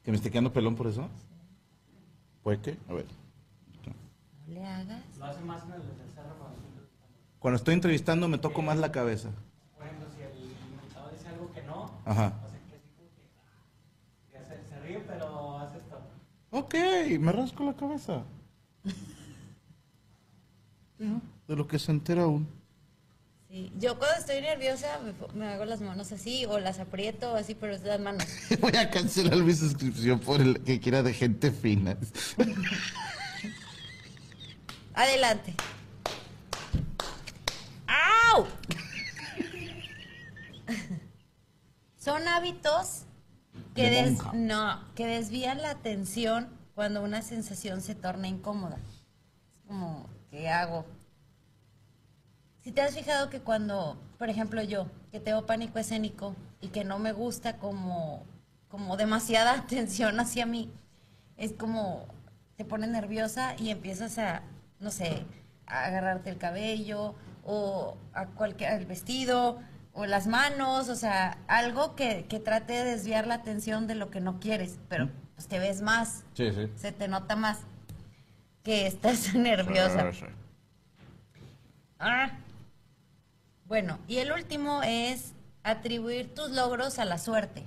[0.04, 1.08] ¿Que me esté quedando pelón por eso?
[2.42, 2.76] ¿Puede qué?
[2.88, 3.06] A ver.
[4.46, 5.02] No le hagas.
[5.22, 6.58] Lo hace más en el del cerro cuando
[7.38, 9.30] Cuando estoy entrevistando me toco más la cabeza.
[9.76, 12.32] Por ejemplo, si el invitado dice algo que no, Ajá.
[12.44, 13.62] o sea, que así como que, ah,
[14.32, 16.00] que se, se ríe, pero hace esto.
[16.50, 16.74] Ok,
[17.20, 18.24] me rasco la cabeza.
[21.46, 22.46] De lo que se entera uno.
[23.48, 23.72] Sí.
[23.78, 27.74] Yo cuando estoy nerviosa me, me hago las manos así o las aprieto así, pero
[27.74, 28.26] es las manos.
[28.60, 31.96] Voy a cancelar mi suscripción por el que quiera de gente fina.
[34.94, 35.54] Adelante.
[37.86, 38.46] ¡Au!
[41.98, 43.04] Son hábitos
[43.74, 48.76] que, De des- no, que desvían la atención cuando una sensación se torna incómoda.
[48.76, 50.84] Es como, ¿qué hago?
[52.62, 56.84] Si te has fijado que cuando, por ejemplo yo, que tengo pánico escénico y que
[56.84, 58.24] no me gusta como,
[58.68, 60.70] como demasiada atención hacia mí,
[61.36, 62.06] es como
[62.56, 64.42] te pones nerviosa y empiezas a,
[64.82, 65.24] no sé,
[65.66, 67.14] a agarrarte el cabello
[67.44, 69.58] o a cualquier el vestido
[69.94, 74.10] o las manos, o sea, algo que, que trate de desviar la atención de lo
[74.10, 76.68] que no quieres, pero pues te ves más, Sí, sí.
[76.76, 77.60] se te nota más
[78.62, 80.10] que estás nerviosa.
[81.98, 82.30] Ah.
[83.66, 87.64] Bueno, y el último es atribuir tus logros a la suerte.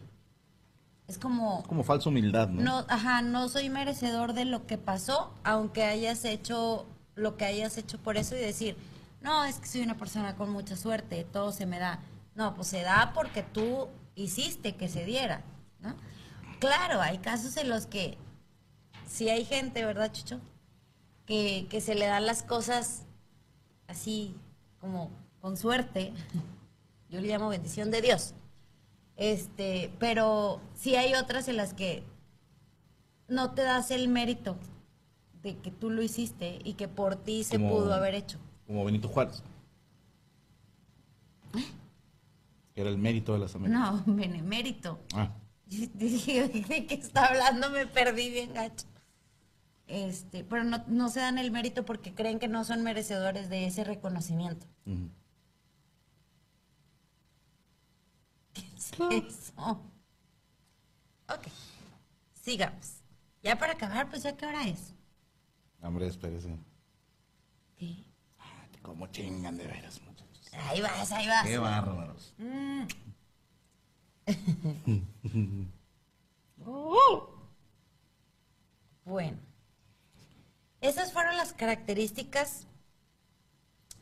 [1.08, 2.62] Es como, Como falsa humildad, ¿no?
[2.62, 7.78] no, ajá, no soy merecedor de lo que pasó, aunque hayas hecho lo que hayas
[7.78, 8.78] hecho por eso y decir,
[9.22, 12.00] no, es que soy una persona con mucha suerte, todo se me da.
[12.36, 15.42] No, pues se da porque tú hiciste que se diera,
[15.80, 15.96] ¿no?
[16.60, 18.18] Claro, hay casos en los que
[19.08, 20.40] sí hay gente, ¿verdad, Chucho?
[21.26, 23.04] Que, que se le dan las cosas
[23.88, 24.36] así
[24.80, 25.12] como
[25.42, 26.14] con suerte.
[27.10, 28.34] Yo le llamo bendición de Dios.
[29.16, 32.04] Este, pero sí hay otras en las que
[33.28, 34.58] no te das el mérito
[35.46, 38.40] de que tú lo hiciste y que por ti se Como- pudo haber hecho.
[38.66, 39.44] Como Benito Juárez.
[42.74, 43.80] Que era el mérito de las Américas.
[43.80, 45.00] No, benemérito.
[45.14, 45.32] Ah,
[45.68, 47.70] Dije, ¿de qué está hablando?
[47.70, 48.88] Me perdí bien gacho.
[49.88, 53.68] Este, pero no, no se dan el mérito porque creen que no son merecedores de
[53.68, 54.66] ese reconocimiento.
[54.88, 55.10] ujú.
[58.54, 59.82] ¿Qué es eso?
[61.30, 61.48] Ok,
[62.42, 63.02] sigamos.
[63.44, 64.95] Ya para acabar, pues ya qué hora es.
[65.86, 66.58] Hombre, espérese.
[67.78, 68.04] ¿Qué?
[68.82, 70.50] Como chingan de veras, muchachos.
[70.54, 71.46] Ahí vas, ahí vas.
[71.46, 72.34] Qué bárbaros.
[72.38, 72.84] Mm.
[79.06, 79.38] Bueno,
[80.82, 82.66] esas fueron las características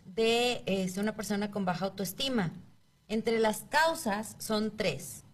[0.06, 2.54] de este, una persona con baja autoestima.
[3.10, 5.26] Entre las causas son tres.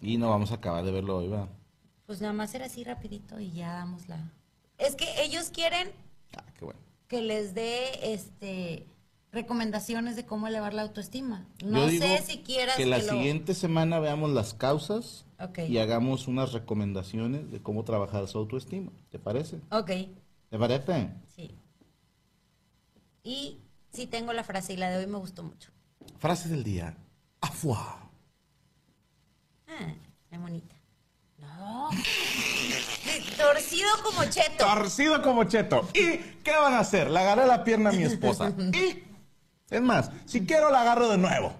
[0.00, 1.46] Y no vamos a acabar de verlo hoy, va.
[2.06, 4.32] Pues nada más era así rapidito y ya damos la...
[4.78, 5.90] Es que ellos quieren
[6.36, 6.80] Ah, qué bueno.
[7.08, 8.86] que les dé este
[9.30, 11.46] recomendaciones de cómo elevar la autoestima.
[11.62, 15.26] No Yo digo sé si quieras que la lo- siguiente semana veamos las causas
[15.68, 18.90] y hagamos unas recomendaciones de cómo trabajar su autoestima.
[19.10, 19.60] ¿Te parece?
[19.70, 19.90] Ok,
[20.50, 21.10] ¿Te parece?
[21.36, 21.54] sí.
[23.22, 23.58] Y
[23.92, 25.70] sí tengo la frase y la de hoy me gustó mucho.
[26.18, 26.96] Frase del día.
[27.42, 28.08] Afua.
[29.66, 29.92] Ah,
[30.30, 30.74] la bonita.
[31.38, 31.90] No.
[33.36, 34.64] Torcido como cheto.
[34.64, 35.88] Torcido como cheto.
[35.94, 37.10] ¿Y qué van a hacer?
[37.10, 38.52] Le agarré la pierna a mi esposa.
[38.72, 39.04] Y,
[39.70, 41.54] es más, si quiero la agarro de nuevo.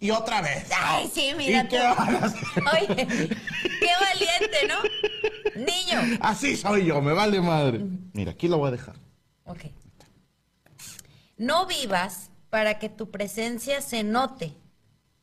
[0.00, 0.68] Y otra vez.
[0.76, 1.64] Ay, sí, mira.
[1.64, 2.42] ¿Y qué van a hacer?
[2.56, 5.60] Oye, qué valiente, ¿no?
[5.60, 6.18] Niño.
[6.20, 7.84] Así soy yo, me vale madre.
[8.12, 8.94] Mira, aquí lo voy a dejar.
[9.44, 9.64] Ok.
[11.36, 14.54] No vivas para que tu presencia se note,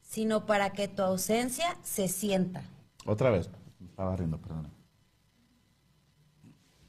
[0.01, 2.63] sino para que tu ausencia se sienta.
[3.05, 3.49] Otra vez.
[3.84, 4.74] Estaba riendo, perdón.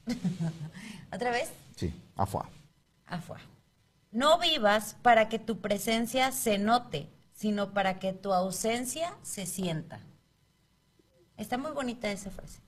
[1.12, 1.50] ¿Otra vez?
[1.76, 2.48] Sí, afua.
[3.06, 3.44] Afuera.
[4.12, 10.00] No vivas para que tu presencia se note, sino para que tu ausencia se sienta.
[11.36, 12.60] Está muy bonita esa frase.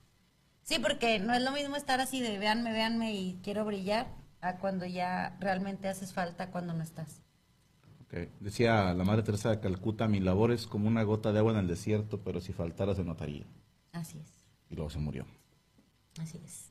[0.63, 4.07] Sí, porque no es lo mismo estar así de véanme, véanme y quiero brillar,
[4.41, 7.21] a cuando ya realmente haces falta cuando no estás.
[8.39, 11.59] Decía la Madre Teresa de Calcuta, mi labor es como una gota de agua en
[11.59, 13.45] el desierto, pero si faltara se notaría.
[13.91, 14.31] Así es.
[14.69, 15.25] Y luego se murió.
[16.19, 16.68] Así es.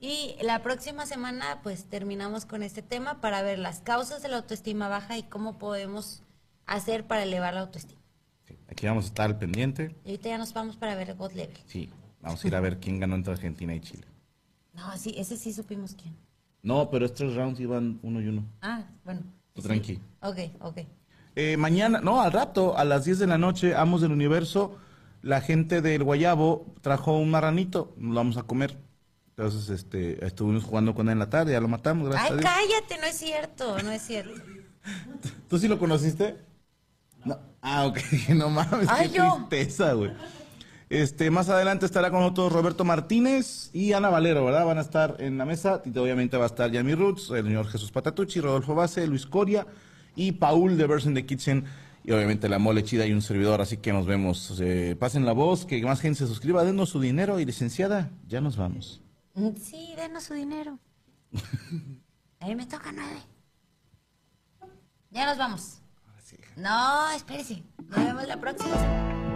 [0.00, 4.38] Y la próxima semana pues terminamos con este tema para ver las causas de la
[4.38, 6.22] autoestima baja y cómo podemos
[6.64, 8.00] hacer para elevar la autoestima.
[8.48, 8.56] Sí.
[8.68, 9.94] Aquí vamos a estar al pendiente.
[10.04, 11.58] Y ahorita ya nos vamos para ver el God Level.
[11.66, 11.90] Sí,
[12.22, 14.06] vamos a ir a ver quién ganó entre Argentina y Chile.
[14.72, 16.16] No, sí, ese sí supimos quién.
[16.62, 18.46] No, pero estos rounds iban uno y uno.
[18.62, 19.20] Ah, bueno.
[19.52, 20.00] Tú tranqui.
[20.22, 20.78] Ok, ok.
[21.36, 24.78] Eh, mañana, no, al rato, a las 10 de la noche, Amos del Universo,
[25.20, 28.76] la gente del Guayabo trajo un marranito, lo vamos a comer.
[29.40, 32.40] Entonces, este, estuvimos jugando con él en la tarde, ya lo matamos, gracias Ay, a
[32.40, 32.52] Dios.
[32.52, 34.42] cállate, no es cierto, no es cierto.
[35.48, 36.36] ¿Tú sí lo conociste?
[37.24, 37.38] No.
[37.62, 37.98] Ah, ok,
[38.34, 39.46] no mames, Ay, qué yo.
[39.48, 40.10] tristeza, güey.
[40.90, 44.66] Este, más adelante estará con nosotros Roberto Martínez y Ana Valero, ¿verdad?
[44.66, 45.80] Van a estar en la mesa.
[45.86, 49.66] Y obviamente va a estar Yami Roots, el señor Jesús Patatucci, Rodolfo Base, Luis Coria
[50.16, 51.64] y Paul de Verse in the Kitchen.
[52.04, 54.60] Y obviamente la mole chida y un servidor, así que nos vemos.
[54.60, 58.42] Eh, pasen la voz, que más gente se suscriba, denos su dinero y licenciada, ya
[58.42, 59.00] nos vamos.
[59.34, 60.78] Mm, Sí, denos su dinero.
[62.40, 63.20] A mí me toca nueve.
[65.10, 65.76] Ya nos vamos.
[66.56, 67.62] No, espérese.
[67.88, 69.29] Nos vemos la próxima.